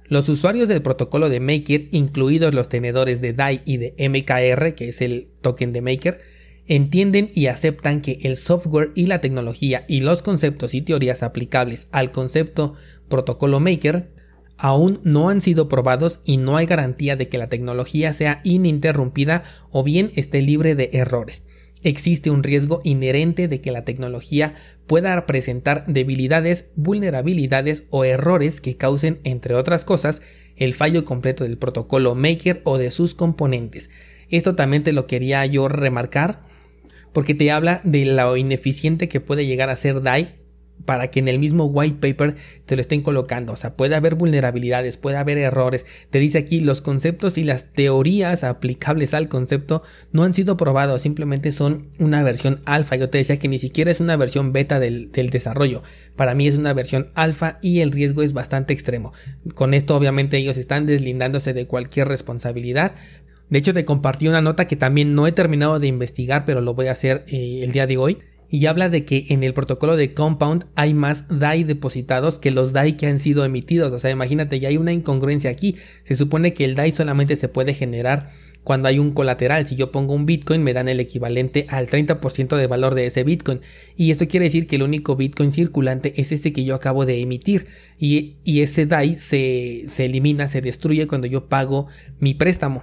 Los 0.07 0.29
usuarios 0.29 0.67
del 0.69 0.83
protocolo 0.83 1.29
de 1.29 1.39
Maker, 1.39 1.89
incluidos 1.93 2.55
los 2.55 2.69
tenedores 2.69 3.21
de 3.21 3.33
DAI 3.33 3.63
y 3.65 3.77
de 3.77 3.95
MKR, 4.09 4.75
que 4.75 4.89
es 4.89 5.03
el 5.03 5.29
token 5.41 5.73
de 5.73 5.83
Maker, 5.83 6.21
entienden 6.67 7.31
y 7.35 7.47
aceptan 7.47 8.01
que 8.01 8.19
el 8.23 8.37
software 8.37 8.91
y 8.95 9.07
la 9.07 9.21
tecnología 9.21 9.85
y 9.89 10.01
los 10.01 10.23
conceptos 10.23 10.75
y 10.75 10.83
teorías 10.83 11.23
aplicables 11.23 11.89
al 11.91 12.11
concepto 12.11 12.75
protocolo 13.09 13.61
Maker 13.61 14.20
aún 14.61 15.01
no 15.05 15.31
han 15.31 15.41
sido 15.41 15.69
probados 15.69 16.21
y 16.25 16.37
no 16.37 16.57
hay 16.57 16.67
garantía 16.67 17.17
de 17.17 17.29
que 17.29 17.39
la 17.39 17.49
tecnología 17.49 18.13
sea 18.13 18.41
ininterrumpida 18.45 19.43
o 19.71 19.83
bien 19.83 20.13
esté 20.17 20.43
libre 20.43 20.75
de 20.75 20.91
errores. 20.93 21.45
Existe 21.83 22.31
un 22.31 22.43
riesgo 22.43 22.81
inherente 22.85 23.49
de 23.49 23.63
que 23.63 23.73
la 23.73 23.87
tecnología 23.87 24.55
pueda 24.87 25.25
presentar 25.25 25.85
debilidades, 25.87 26.67
vulnerabilidades 26.77 27.85
o 27.89 28.05
errores 28.05 28.61
que 28.61 28.77
causen, 28.77 29.21
entre 29.25 29.55
otras 29.55 29.87
cosas, 29.87 30.21
el 30.57 30.75
fallo 30.75 31.07
completo 31.07 31.45
del 31.45 31.57
protocolo 31.57 32.15
Maker 32.15 32.61
o 32.65 32.77
de 32.77 32.91
sus 32.91 33.15
componentes. 33.15 33.89
Esto 34.29 34.57
también 34.57 34.83
te 34.83 34.93
lo 34.93 35.07
quería 35.07 35.45
yo 35.47 35.69
remarcar 35.69 36.43
porque 37.15 37.35
te 37.35 37.51
habla 37.51 37.81
de 37.83 38.05
lo 38.05 38.37
ineficiente 38.37 39.09
que 39.09 39.21
puede 39.21 39.47
llegar 39.47 39.71
a 39.71 39.77
ser 39.77 40.03
DAI 40.03 40.40
para 40.85 41.11
que 41.11 41.21
en 41.21 41.29
el 41.29 41.39
mismo 41.39 41.67
white 41.67 41.99
paper 42.01 42.37
te 42.67 42.77
lo 42.77 42.81
estén 42.81 43.03
colocando. 43.03 43.53
O 43.53 43.57
sea, 43.57 43.77
puede 43.77 43.95
haber 43.95 44.15
vulnerabilidades, 44.15 44.97
puede 44.97 45.17
haber 45.17 45.39
errores. 45.39 45.87
Te 46.11 46.19
dice 46.19 46.39
aquí 46.39 46.61
los 46.61 46.81
conceptos 46.81 47.39
y 47.39 47.45
las 47.45 47.71
teorías 47.71 48.45
aplicables 48.45 49.15
al 49.15 49.29
concepto 49.29 49.83
no 50.13 50.23
han 50.23 50.35
sido 50.35 50.57
probados, 50.57 51.03
simplemente 51.03 51.53
son 51.53 51.89
una 51.99 52.23
versión 52.23 52.61
alfa. 52.65 52.97
Yo 52.97 53.11
te 53.11 53.19
decía 53.19 53.39
que 53.39 53.49
ni 53.49 53.59
siquiera 53.59 53.91
es 53.91 54.01
una 54.01 54.17
versión 54.17 54.53
beta 54.53 54.81
del, 54.81 55.11
desarrollo. 55.13 55.83
Para 56.17 56.35
mí 56.35 56.47
es 56.47 56.57
una 56.57 56.73
versión 56.73 57.11
alfa 57.15 57.59
y 57.63 57.81
el 57.81 57.93
riesgo 57.93 58.23
es 58.23 58.33
bastante 58.33 58.73
extremo. 58.73 59.13
Con 59.55 59.75
esto 59.75 59.97
obviamente 59.97 60.39
ellos 60.39 60.57
están 60.57 60.87
deslindándose 60.87 61.53
de 61.53 61.67
cualquier 61.67 62.09
responsabilidad. 62.09 62.95
De 63.49 63.59
hecho 63.59 63.75
te 63.75 63.85
compartí 63.85 64.29
una 64.29 64.41
nota 64.41 64.67
que 64.67 64.77
también 64.77 65.15
no 65.15 65.27
he 65.27 65.33
terminado 65.33 65.79
de 65.79 65.89
investigar, 65.89 66.45
pero 66.45 66.61
lo 66.61 66.75
voy 66.75 66.87
a 66.87 66.93
hacer 66.93 67.25
eh, 67.29 67.61
el 67.65 67.73
día 67.73 67.87
de 67.87 67.97
hoy 67.97 68.19
y 68.51 68.67
habla 68.67 68.89
de 68.89 69.05
que 69.05 69.27
en 69.29 69.45
el 69.45 69.55
protocolo 69.55 69.97
de 69.97 70.13
Compound 70.13 70.67
hay 70.75 70.93
más 70.93 71.27
DAI 71.29 71.63
depositados 71.63 72.39
que 72.41 72.51
los 72.51 72.73
DAI 72.73 72.97
que 72.97 73.07
han 73.07 73.21
sido 73.21 73.45
emitidos. 73.45 73.93
O 73.93 73.99
sea, 73.99 74.11
imagínate, 74.11 74.59
ya 74.59 74.69
hay 74.69 74.77
una 74.77 74.93
incongruencia 74.93 75.51
aquí. 75.51 75.77
Se 76.03 76.17
supone 76.17 76.53
que 76.53 76.65
el 76.65 76.75
DAI 76.75 76.91
solamente 76.91 77.37
se 77.37 77.49
puede 77.49 77.75
generar 77.75 78.31
cuando 78.65 78.89
hay 78.89 78.99
un 78.99 79.13
colateral. 79.13 79.67
Si 79.67 79.77
yo 79.77 79.93
pongo 79.93 80.15
un 80.15 80.27
Bitcoin, 80.27 80.65
me 80.65 80.73
dan 80.73 80.89
el 80.89 80.99
equivalente 80.99 81.67
al 81.69 81.89
30% 81.89 82.57
de 82.57 82.67
valor 82.67 82.97
de 82.97 83.07
ese 83.07 83.23
Bitcoin. 83.23 83.61
Y 83.97 84.11
esto 84.11 84.27
quiere 84.27 84.45
decir 84.47 84.67
que 84.67 84.77
el 84.77 84.83
único 84.83 85.15
Bitcoin 85.15 85.53
circulante 85.53 86.21
es 86.21 86.33
ese 86.33 86.53
que 86.53 86.65
yo 86.65 86.75
acabo 86.75 87.07
de 87.07 87.21
emitir. 87.21 87.69
Y, 87.99 88.37
ese 88.45 88.85
DAI 88.85 89.15
se, 89.15 89.85
se 89.87 90.07
elimina, 90.07 90.49
se 90.49 90.61
destruye 90.61 91.07
cuando 91.07 91.29
yo 91.29 91.49
pago 91.49 91.87
mi 92.19 92.35
préstamo. 92.35 92.83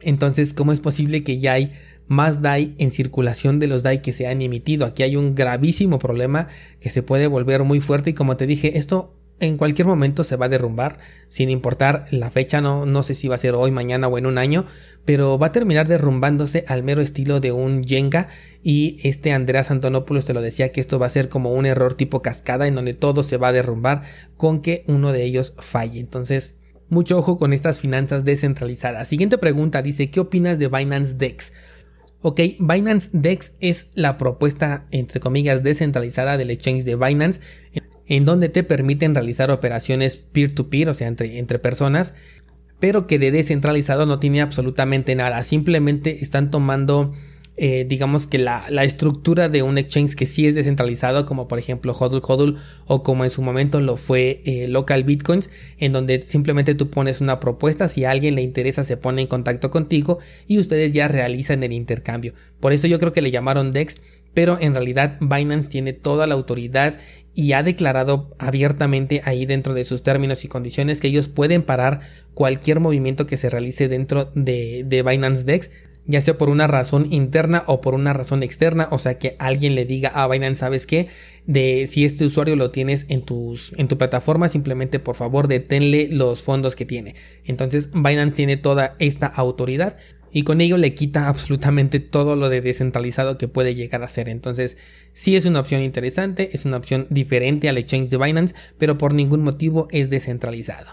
Entonces, 0.00 0.54
¿cómo 0.54 0.72
es 0.72 0.80
posible 0.80 1.22
que 1.22 1.38
ya 1.38 1.54
hay 1.54 1.72
más 2.08 2.42
DAI 2.42 2.74
en 2.78 2.90
circulación 2.90 3.58
de 3.58 3.66
los 3.66 3.82
DAI 3.82 4.02
que 4.02 4.12
se 4.12 4.26
han 4.26 4.42
emitido? 4.42 4.86
Aquí 4.86 5.02
hay 5.02 5.16
un 5.16 5.34
gravísimo 5.34 5.98
problema 5.98 6.48
que 6.80 6.90
se 6.90 7.02
puede 7.02 7.26
volver 7.26 7.64
muy 7.64 7.80
fuerte 7.80 8.10
y 8.10 8.14
como 8.14 8.36
te 8.36 8.46
dije, 8.46 8.78
esto 8.78 9.16
en 9.38 9.58
cualquier 9.58 9.86
momento 9.86 10.24
se 10.24 10.36
va 10.36 10.46
a 10.46 10.48
derrumbar, 10.48 10.98
sin 11.28 11.50
importar 11.50 12.06
la 12.10 12.30
fecha, 12.30 12.60
no, 12.60 12.86
no 12.86 13.02
sé 13.02 13.14
si 13.14 13.28
va 13.28 13.34
a 13.34 13.38
ser 13.38 13.54
hoy, 13.54 13.70
mañana 13.70 14.08
o 14.08 14.16
en 14.16 14.26
un 14.26 14.38
año, 14.38 14.66
pero 15.04 15.38
va 15.38 15.48
a 15.48 15.52
terminar 15.52 15.88
derrumbándose 15.88 16.64
al 16.68 16.82
mero 16.82 17.02
estilo 17.02 17.40
de 17.40 17.52
un 17.52 17.84
Jenga 17.84 18.28
y 18.62 18.96
este 19.04 19.32
Andreas 19.32 19.70
Antonopoulos 19.70 20.24
te 20.24 20.32
lo 20.32 20.40
decía 20.40 20.72
que 20.72 20.80
esto 20.80 20.98
va 20.98 21.06
a 21.06 21.10
ser 21.10 21.28
como 21.28 21.52
un 21.52 21.66
error 21.66 21.94
tipo 21.94 22.22
cascada 22.22 22.66
en 22.66 22.74
donde 22.74 22.94
todo 22.94 23.22
se 23.22 23.36
va 23.36 23.48
a 23.48 23.52
derrumbar 23.52 24.02
con 24.36 24.62
que 24.62 24.84
uno 24.86 25.12
de 25.12 25.24
ellos 25.24 25.54
falle. 25.58 26.00
Entonces, 26.00 26.56
mucho 26.88 27.18
ojo 27.18 27.36
con 27.36 27.52
estas 27.52 27.80
finanzas 27.80 28.24
descentralizadas. 28.24 29.08
Siguiente 29.08 29.38
pregunta 29.38 29.82
dice, 29.82 30.10
¿qué 30.10 30.20
opinas 30.20 30.58
de 30.58 30.68
Binance 30.68 31.14
Dex? 31.16 31.52
Ok, 32.28 32.40
Binance 32.58 33.10
Dex 33.12 33.52
es 33.60 33.92
la 33.94 34.18
propuesta, 34.18 34.88
entre 34.90 35.20
comillas, 35.20 35.62
descentralizada 35.62 36.36
del 36.36 36.50
exchange 36.50 36.82
de 36.82 36.96
Binance 36.96 37.40
en 38.08 38.24
donde 38.24 38.48
te 38.48 38.64
permiten 38.64 39.14
realizar 39.14 39.52
operaciones 39.52 40.16
peer-to-peer, 40.16 40.88
o 40.88 40.94
sea, 40.94 41.06
entre, 41.06 41.38
entre 41.38 41.60
personas, 41.60 42.14
pero 42.80 43.06
que 43.06 43.20
de 43.20 43.30
descentralizado 43.30 44.06
no 44.06 44.18
tiene 44.18 44.40
absolutamente 44.40 45.14
nada. 45.14 45.40
Simplemente 45.44 46.20
están 46.20 46.50
tomando, 46.50 47.12
eh, 47.56 47.86
digamos 47.88 48.26
que 48.26 48.38
la, 48.38 48.66
estructura 48.84 49.48
de 49.48 49.62
un 49.62 49.78
exchange 49.78 50.14
que 50.14 50.26
sí 50.26 50.46
es 50.46 50.54
descentralizado, 50.54 51.26
como 51.26 51.48
por 51.48 51.58
ejemplo 51.58 51.92
Hodl 51.92 52.20
Hodl 52.22 52.56
o 52.86 53.02
como 53.02 53.24
en 53.24 53.30
su 53.30 53.42
momento 53.42 53.80
lo 53.80 53.96
fue 53.96 54.42
eh, 54.44 54.68
Local 54.68 55.04
Bitcoins, 55.04 55.50
en 55.78 55.92
donde 55.92 56.22
simplemente 56.22 56.74
tú 56.74 56.90
pones 56.90 57.20
una 57.20 57.40
propuesta, 57.40 57.88
si 57.88 58.04
a 58.04 58.10
alguien 58.10 58.34
le 58.34 58.42
interesa 58.42 58.84
se 58.84 58.96
pone 58.96 59.22
en 59.22 59.28
contacto 59.28 59.70
contigo 59.70 60.18
y 60.46 60.58
ustedes 60.58 60.92
ya 60.92 61.08
realizan 61.08 61.62
el 61.62 61.72
intercambio. 61.72 62.34
Por 62.60 62.72
eso 62.72 62.86
yo 62.86 62.98
creo 62.98 63.12
que 63.12 63.22
le 63.22 63.30
llamaron 63.30 63.72
DEX 63.72 64.00
pero 64.36 64.58
en 64.60 64.74
realidad 64.74 65.16
Binance 65.18 65.70
tiene 65.70 65.94
toda 65.94 66.26
la 66.26 66.34
autoridad 66.34 66.98
y 67.32 67.52
ha 67.52 67.62
declarado 67.62 68.36
abiertamente 68.38 69.22
ahí 69.24 69.46
dentro 69.46 69.72
de 69.72 69.82
sus 69.82 70.02
términos 70.02 70.44
y 70.44 70.48
condiciones 70.48 71.00
que 71.00 71.08
ellos 71.08 71.28
pueden 71.28 71.62
parar 71.62 72.00
cualquier 72.34 72.78
movimiento 72.78 73.24
que 73.24 73.38
se 73.38 73.48
realice 73.48 73.88
dentro 73.88 74.28
de, 74.34 75.02
Binance 75.06 75.44
Dex, 75.44 75.70
ya 76.06 76.20
sea 76.20 76.38
por 76.38 76.48
una 76.48 76.66
razón 76.66 77.12
interna 77.12 77.64
o 77.66 77.80
por 77.80 77.94
una 77.94 78.12
razón 78.12 78.42
externa, 78.42 78.88
o 78.90 78.98
sea 78.98 79.18
que 79.18 79.36
alguien 79.38 79.74
le 79.74 79.84
diga 79.84 80.10
a 80.10 80.28
Binance, 80.28 80.60
¿sabes 80.60 80.86
qué? 80.86 81.08
De 81.46 81.86
si 81.86 82.04
este 82.04 82.24
usuario 82.24 82.56
lo 82.56 82.70
tienes 82.70 83.06
en 83.08 83.22
tus 83.22 83.72
en 83.76 83.88
tu 83.88 83.98
plataforma, 83.98 84.48
simplemente 84.48 84.98
por 84.98 85.16
favor 85.16 85.48
deténle 85.48 86.08
los 86.10 86.42
fondos 86.42 86.76
que 86.76 86.86
tiene. 86.86 87.14
Entonces 87.44 87.90
Binance 87.92 88.36
tiene 88.36 88.56
toda 88.56 88.96
esta 88.98 89.26
autoridad 89.26 89.96
y 90.32 90.42
con 90.42 90.60
ello 90.60 90.76
le 90.76 90.92
quita 90.92 91.28
absolutamente 91.28 91.98
todo 91.98 92.36
lo 92.36 92.48
de 92.48 92.60
descentralizado 92.60 93.38
que 93.38 93.48
puede 93.48 93.74
llegar 93.74 94.02
a 94.02 94.08
ser. 94.08 94.28
Entonces, 94.28 94.76
sí 95.14 95.34
es 95.34 95.46
una 95.46 95.60
opción 95.60 95.80
interesante, 95.80 96.50
es 96.52 96.66
una 96.66 96.76
opción 96.76 97.06
diferente 97.08 97.70
al 97.70 97.78
exchange 97.78 98.10
de 98.10 98.18
Binance, 98.18 98.54
pero 98.76 98.98
por 98.98 99.14
ningún 99.14 99.42
motivo 99.42 99.88
es 99.92 100.10
descentralizado. 100.10 100.90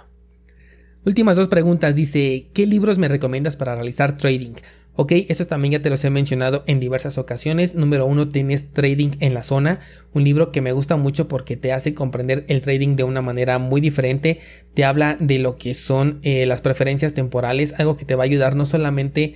Últimas 1.06 1.36
dos 1.36 1.50
preguntas, 1.50 1.94
dice, 1.96 2.48
¿qué 2.54 2.66
libros 2.66 2.98
me 2.98 3.10
recomiendas 3.10 3.58
para 3.58 3.76
realizar 3.76 4.16
trading? 4.16 4.54
Ok, 4.96 5.12
eso 5.28 5.46
también 5.46 5.72
ya 5.72 5.82
te 5.82 5.90
los 5.90 6.04
he 6.06 6.12
mencionado 6.12 6.64
en 6.68 6.80
diversas 6.80 7.18
ocasiones. 7.18 7.74
Número 7.74 8.06
uno, 8.06 8.30
tienes 8.30 8.72
Trading 8.74 9.10
en 9.22 9.34
la 9.34 9.42
Zona, 9.42 9.80
un 10.14 10.24
libro 10.24 10.52
que 10.52 10.62
me 10.62 10.72
gusta 10.72 10.98
mucho 10.98 11.28
porque 11.28 11.58
te 11.58 11.74
hace 11.74 11.96
comprender 11.96 12.46
el 12.48 12.62
trading 12.62 12.96
de 12.96 13.04
una 13.04 13.24
manera 13.24 13.58
muy 13.58 13.82
diferente. 13.82 14.40
Te 14.76 14.86
habla 14.86 15.18
de 15.20 15.40
lo 15.40 15.58
que 15.58 15.74
son 15.74 16.20
eh, 16.22 16.46
las 16.46 16.62
preferencias 16.62 17.16
temporales, 17.16 17.74
algo 17.80 17.98
que 17.98 18.06
te 18.06 18.14
va 18.14 18.24
a 18.24 18.26
ayudar 18.26 18.56
no 18.56 18.68
solamente 18.68 19.34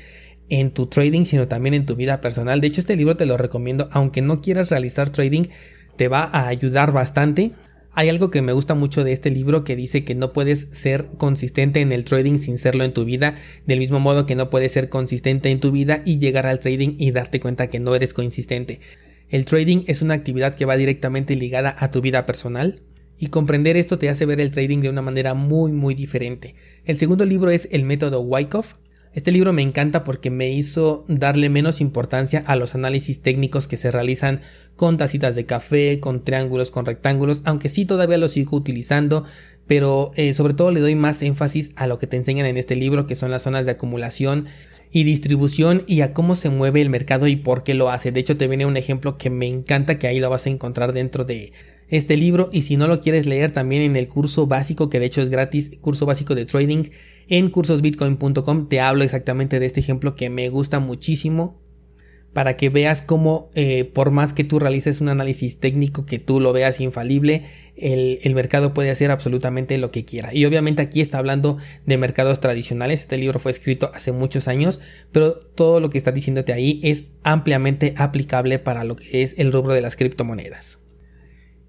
en 0.50 0.70
tu 0.70 0.86
trading, 0.86 1.26
sino 1.26 1.48
también 1.48 1.74
en 1.74 1.88
tu 1.88 1.96
vida 1.96 2.22
personal. 2.22 2.62
De 2.62 2.68
hecho, 2.68 2.80
este 2.80 2.96
libro 2.96 3.18
te 3.18 3.26
lo 3.26 3.36
recomiendo, 3.36 3.90
aunque 3.92 4.22
no 4.22 4.42
quieras 4.42 4.70
realizar 4.70 5.10
trading, 5.10 5.46
te 5.98 6.08
va 6.08 6.24
a 6.24 6.48
ayudar 6.48 6.92
bastante. 6.92 7.54
Hay 8.00 8.10
algo 8.10 8.30
que 8.30 8.44
me 8.44 8.54
gusta 8.54 8.76
mucho 8.76 9.04
de 9.04 9.12
este 9.12 9.32
libro 9.32 9.64
que 9.64 9.76
dice 9.76 10.04
que 10.04 10.14
no 10.14 10.32
puedes 10.32 10.68
ser 10.70 11.08
consistente 11.18 11.82
en 11.82 11.92
el 11.92 12.06
trading 12.06 12.38
sin 12.38 12.60
serlo 12.60 12.84
en 12.84 12.94
tu 12.94 13.06
vida, 13.06 13.40
del 13.66 13.80
mismo 13.80 14.00
modo 14.00 14.28
que 14.28 14.36
no 14.36 14.52
puedes 14.52 14.72
ser 14.72 14.90
consistente 14.90 15.50
en 15.50 15.60
tu 15.60 15.72
vida 15.72 16.04
y 16.06 16.20
llegar 16.20 16.46
al 16.46 16.60
trading 16.60 16.94
y 17.00 17.10
darte 17.10 17.40
cuenta 17.40 17.72
que 17.72 17.80
no 17.80 17.96
eres 17.96 18.14
consistente. 18.14 18.82
El 19.30 19.46
trading 19.46 19.84
es 19.88 20.04
una 20.04 20.14
actividad 20.14 20.54
que 20.54 20.66
va 20.66 20.78
directamente 20.78 21.36
ligada 21.36 21.76
a 21.76 21.90
tu 21.90 22.02
vida 22.02 22.28
personal, 22.28 22.82
y 23.18 23.30
comprender 23.30 23.78
esto 23.78 23.98
te 23.98 24.10
hace 24.10 24.28
ver 24.28 24.42
el 24.42 24.52
trading 24.52 24.82
de 24.82 24.90
una 24.90 25.02
manera 25.02 25.34
muy 25.34 25.72
muy 25.72 25.96
diferente. 25.96 26.54
El 26.86 26.98
segundo 26.98 27.26
libro 27.26 27.50
es 27.50 27.68
El 27.72 27.84
método 27.84 28.22
Wyckoff, 28.22 28.76
este 29.18 29.32
libro 29.32 29.52
me 29.52 29.64
encanta 29.64 30.04
porque 30.04 30.30
me 30.30 30.52
hizo 30.52 31.04
darle 31.08 31.50
menos 31.50 31.82
importancia 31.82 32.44
a 32.46 32.56
los 32.56 32.76
análisis 32.76 33.24
técnicos 33.24 33.68
que 33.68 33.76
se 33.76 33.90
realizan 33.90 34.42
con 34.76 34.98
tacitas 34.98 35.34
de 35.34 35.48
café, 35.48 36.00
con 36.00 36.24
triángulos, 36.24 36.70
con 36.70 36.86
rectángulos, 36.86 37.42
aunque 37.44 37.68
sí 37.68 37.86
todavía 37.86 38.20
lo 38.20 38.28
sigo 38.28 38.56
utilizando, 38.56 39.26
pero 39.66 40.12
eh, 40.18 40.36
sobre 40.36 40.54
todo 40.54 40.70
le 40.70 40.82
doy 40.82 40.94
más 40.94 41.24
énfasis 41.24 41.72
a 41.78 41.88
lo 41.88 41.98
que 41.98 42.06
te 42.06 42.16
enseñan 42.16 42.46
en 42.46 42.58
este 42.58 42.76
libro, 42.76 43.08
que 43.08 43.16
son 43.16 43.32
las 43.32 43.42
zonas 43.42 43.66
de 43.66 43.72
acumulación 43.72 44.46
y 44.92 45.04
distribución 45.04 45.82
y 45.88 46.02
a 46.02 46.14
cómo 46.14 46.36
se 46.36 46.52
mueve 46.52 46.82
el 46.82 46.92
mercado 46.92 47.26
y 47.26 47.38
por 47.38 47.64
qué 47.64 47.74
lo 47.74 47.90
hace. 47.90 48.12
De 48.12 48.20
hecho, 48.20 48.38
te 48.38 48.48
viene 48.48 48.68
un 48.68 48.78
ejemplo 48.78 49.18
que 49.18 49.32
me 49.32 49.48
encanta 49.48 49.98
que 49.98 50.06
ahí 50.06 50.20
lo 50.20 50.30
vas 50.30 50.46
a 50.46 50.52
encontrar 50.52 50.94
dentro 50.94 51.26
de 51.26 51.54
este 51.90 52.18
libro 52.18 52.50
y 52.52 52.62
si 52.62 52.78
no 52.78 52.88
lo 52.88 53.02
quieres 53.02 53.26
leer 53.26 53.50
también 53.50 53.82
en 53.82 53.96
el 53.96 54.08
curso 54.08 54.46
básico, 54.46 54.90
que 54.90 55.00
de 55.00 55.08
hecho 55.08 55.24
es 55.24 55.30
gratis, 55.30 55.72
curso 55.82 56.06
básico 56.06 56.36
de 56.36 56.46
trading 56.46 56.84
en 57.28 57.50
cursosbitcoin.com 57.50 58.70
te 58.70 58.80
hablo 58.80 59.04
exactamente 59.04 59.60
de 59.60 59.66
este 59.66 59.80
ejemplo 59.80 60.16
que 60.16 60.30
me 60.30 60.50
gusta 60.50 60.80
muchísimo 60.80 61.62
para 62.38 62.56
que 62.56 62.70
veas 62.70 63.02
cómo 63.02 63.50
eh, 63.56 63.84
por 63.86 64.12
más 64.12 64.34
que 64.34 64.44
tú 64.44 64.60
realices 64.60 65.02
un 65.02 65.10
análisis 65.10 65.60
técnico 65.60 66.06
que 66.06 66.20
tú 66.20 66.40
lo 66.40 66.54
veas 66.54 66.80
infalible, 66.80 67.46
el, 67.76 68.36
mercado 68.36 68.76
puede 68.76 68.92
hacer 68.92 69.10
absolutamente 69.10 69.76
lo 69.80 69.90
que 69.90 70.06
quiera. 70.06 70.32
Y 70.36 70.46
obviamente 70.46 70.84
aquí 70.84 71.02
está 71.02 71.18
hablando 71.18 71.58
de 71.88 71.98
mercados 71.98 72.40
tradicionales, 72.40 73.02
este 73.02 73.18
libro 73.18 73.40
fue 73.40 73.50
escrito 73.50 73.90
hace 73.92 74.12
muchos 74.12 74.48
años, 74.48 74.80
pero 75.12 75.34
todo 75.34 75.80
lo 75.80 75.90
que 75.90 75.98
está 75.98 76.12
diciéndote 76.12 76.54
ahí 76.54 76.80
es 76.84 77.06
ampliamente 77.24 77.96
aplicable 77.98 78.60
para 78.60 78.84
lo 78.84 78.96
que 78.96 79.24
es 79.24 79.34
el 79.40 79.52
rubro 79.52 79.74
de 79.74 79.82
las 79.82 79.96
criptomonedas. 79.96 80.78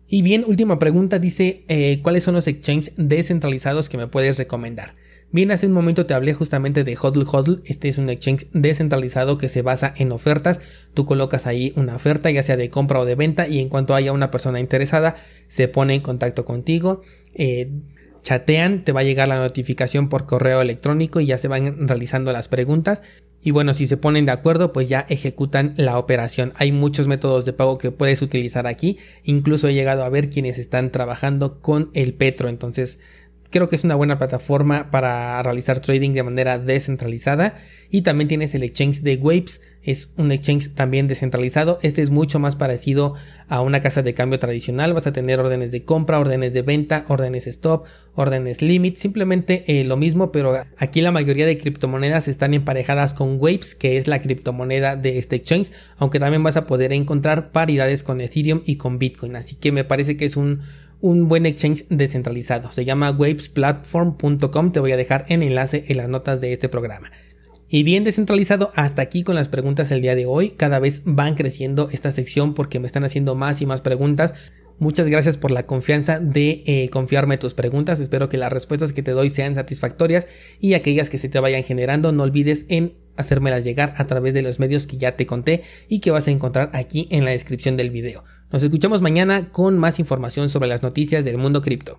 Y 0.06 0.20
bien, 0.20 0.44
última 0.46 0.78
pregunta 0.78 1.18
dice, 1.18 1.64
eh, 1.68 2.00
¿cuáles 2.02 2.24
son 2.24 2.34
los 2.34 2.46
exchanges 2.46 2.92
descentralizados 2.98 3.88
que 3.88 3.96
me 3.96 4.06
puedes 4.06 4.36
recomendar? 4.36 4.96
Bien, 5.30 5.50
hace 5.50 5.66
un 5.66 5.72
momento 5.72 6.06
te 6.06 6.14
hablé 6.14 6.32
justamente 6.32 6.84
de 6.84 6.96
Hodl 6.96 7.26
Hodl. 7.30 7.60
Este 7.66 7.90
es 7.90 7.98
un 7.98 8.08
exchange 8.08 8.46
descentralizado 8.52 9.36
que 9.36 9.50
se 9.50 9.60
basa 9.60 9.92
en 9.98 10.10
ofertas. 10.10 10.58
Tú 10.94 11.04
colocas 11.04 11.46
ahí 11.46 11.74
una 11.76 11.96
oferta, 11.96 12.30
ya 12.30 12.42
sea 12.42 12.56
de 12.56 12.70
compra 12.70 13.00
o 13.00 13.04
de 13.04 13.14
venta, 13.14 13.46
y 13.46 13.58
en 13.58 13.68
cuanto 13.68 13.94
haya 13.94 14.12
una 14.12 14.30
persona 14.30 14.58
interesada, 14.58 15.16
se 15.48 15.68
pone 15.68 15.94
en 15.96 16.00
contacto 16.00 16.46
contigo. 16.46 17.02
Eh, 17.34 17.70
chatean, 18.22 18.84
te 18.84 18.92
va 18.92 19.00
a 19.00 19.04
llegar 19.04 19.28
la 19.28 19.38
notificación 19.38 20.08
por 20.08 20.24
correo 20.24 20.62
electrónico 20.62 21.20
y 21.20 21.26
ya 21.26 21.36
se 21.36 21.48
van 21.48 21.86
realizando 21.86 22.32
las 22.32 22.48
preguntas. 22.48 23.02
Y 23.42 23.50
bueno, 23.50 23.74
si 23.74 23.86
se 23.86 23.98
ponen 23.98 24.24
de 24.24 24.32
acuerdo, 24.32 24.72
pues 24.72 24.88
ya 24.88 25.04
ejecutan 25.10 25.74
la 25.76 25.98
operación. 25.98 26.52
Hay 26.56 26.72
muchos 26.72 27.06
métodos 27.06 27.44
de 27.44 27.52
pago 27.52 27.76
que 27.76 27.90
puedes 27.90 28.22
utilizar 28.22 28.66
aquí. 28.66 28.98
Incluso 29.24 29.68
he 29.68 29.74
llegado 29.74 30.04
a 30.04 30.08
ver 30.08 30.30
quienes 30.30 30.58
están 30.58 30.90
trabajando 30.90 31.60
con 31.60 31.90
el 31.92 32.14
Petro. 32.14 32.48
Entonces, 32.48 32.98
Creo 33.50 33.68
que 33.68 33.76
es 33.76 33.84
una 33.84 33.94
buena 33.94 34.18
plataforma 34.18 34.90
para 34.90 35.42
realizar 35.42 35.80
trading 35.80 36.12
de 36.12 36.22
manera 36.22 36.58
descentralizada. 36.58 37.56
Y 37.90 38.02
también 38.02 38.28
tienes 38.28 38.54
el 38.54 38.62
exchange 38.62 39.00
de 39.00 39.16
Waves, 39.16 39.62
es 39.82 40.10
un 40.18 40.32
exchange 40.32 40.74
también 40.74 41.08
descentralizado. 41.08 41.78
Este 41.80 42.02
es 42.02 42.10
mucho 42.10 42.38
más 42.38 42.56
parecido 42.56 43.14
a 43.48 43.62
una 43.62 43.80
casa 43.80 44.02
de 44.02 44.12
cambio 44.12 44.38
tradicional. 44.38 44.92
Vas 44.92 45.06
a 45.06 45.14
tener 45.14 45.40
órdenes 45.40 45.72
de 45.72 45.84
compra, 45.84 46.20
órdenes 46.20 46.52
de 46.52 46.60
venta, 46.60 47.06
órdenes 47.08 47.46
stop, 47.46 47.84
órdenes 48.14 48.60
limit. 48.60 48.96
Simplemente 48.96 49.64
eh, 49.66 49.84
lo 49.84 49.96
mismo, 49.96 50.30
pero 50.30 50.62
aquí 50.76 51.00
la 51.00 51.10
mayoría 51.10 51.46
de 51.46 51.56
criptomonedas 51.56 52.28
están 52.28 52.52
emparejadas 52.52 53.14
con 53.14 53.40
Waves, 53.40 53.74
que 53.74 53.96
es 53.96 54.08
la 54.08 54.20
criptomoneda 54.20 54.94
de 54.94 55.18
este 55.18 55.36
exchange. 55.36 55.72
Aunque 55.96 56.20
también 56.20 56.42
vas 56.42 56.58
a 56.58 56.66
poder 56.66 56.92
encontrar 56.92 57.50
paridades 57.50 58.02
con 58.02 58.20
Ethereum 58.20 58.60
y 58.66 58.76
con 58.76 58.98
Bitcoin. 58.98 59.36
Así 59.36 59.54
que 59.54 59.72
me 59.72 59.84
parece 59.84 60.18
que 60.18 60.26
es 60.26 60.36
un 60.36 60.60
un 61.00 61.28
buen 61.28 61.46
exchange 61.46 61.86
descentralizado. 61.88 62.72
Se 62.72 62.84
llama 62.84 63.10
wavesplatform.com, 63.10 64.72
te 64.72 64.80
voy 64.80 64.92
a 64.92 64.96
dejar 64.96 65.24
el 65.28 65.42
enlace 65.42 65.84
en 65.88 65.96
las 65.96 66.08
notas 66.08 66.40
de 66.40 66.52
este 66.52 66.68
programa. 66.68 67.10
Y 67.68 67.82
bien 67.82 68.02
descentralizado, 68.02 68.72
hasta 68.76 69.02
aquí 69.02 69.24
con 69.24 69.34
las 69.34 69.48
preguntas 69.48 69.90
el 69.90 70.00
día 70.00 70.14
de 70.14 70.24
hoy. 70.24 70.50
Cada 70.50 70.78
vez 70.78 71.02
van 71.04 71.34
creciendo 71.34 71.90
esta 71.92 72.12
sección 72.12 72.54
porque 72.54 72.80
me 72.80 72.86
están 72.86 73.04
haciendo 73.04 73.34
más 73.34 73.60
y 73.60 73.66
más 73.66 73.82
preguntas. 73.82 74.32
Muchas 74.78 75.08
gracias 75.08 75.36
por 75.36 75.50
la 75.50 75.66
confianza 75.66 76.18
de 76.20 76.62
eh, 76.64 76.88
confiarme 76.90 77.36
tus 77.36 77.52
preguntas. 77.52 78.00
Espero 78.00 78.28
que 78.28 78.38
las 78.38 78.52
respuestas 78.52 78.92
que 78.92 79.02
te 79.02 79.10
doy 79.10 79.28
sean 79.28 79.54
satisfactorias 79.54 80.28
y 80.60 80.74
aquellas 80.74 81.10
que 81.10 81.18
se 81.18 81.28
te 81.28 81.40
vayan 81.40 81.62
generando, 81.62 82.12
no 82.12 82.22
olvides 82.22 82.64
en 82.68 82.94
hacérmelas 83.16 83.64
llegar 83.64 83.92
a 83.96 84.06
través 84.06 84.34
de 84.34 84.42
los 84.42 84.60
medios 84.60 84.86
que 84.86 84.96
ya 84.96 85.16
te 85.16 85.26
conté 85.26 85.64
y 85.88 85.98
que 85.98 86.12
vas 86.12 86.28
a 86.28 86.30
encontrar 86.30 86.70
aquí 86.72 87.08
en 87.10 87.24
la 87.24 87.32
descripción 87.32 87.76
del 87.76 87.90
video. 87.90 88.22
Nos 88.50 88.62
escuchamos 88.62 89.02
mañana 89.02 89.50
con 89.50 89.78
más 89.78 89.98
información 89.98 90.48
sobre 90.48 90.68
las 90.68 90.82
noticias 90.82 91.24
del 91.24 91.36
mundo 91.36 91.60
cripto. 91.60 91.96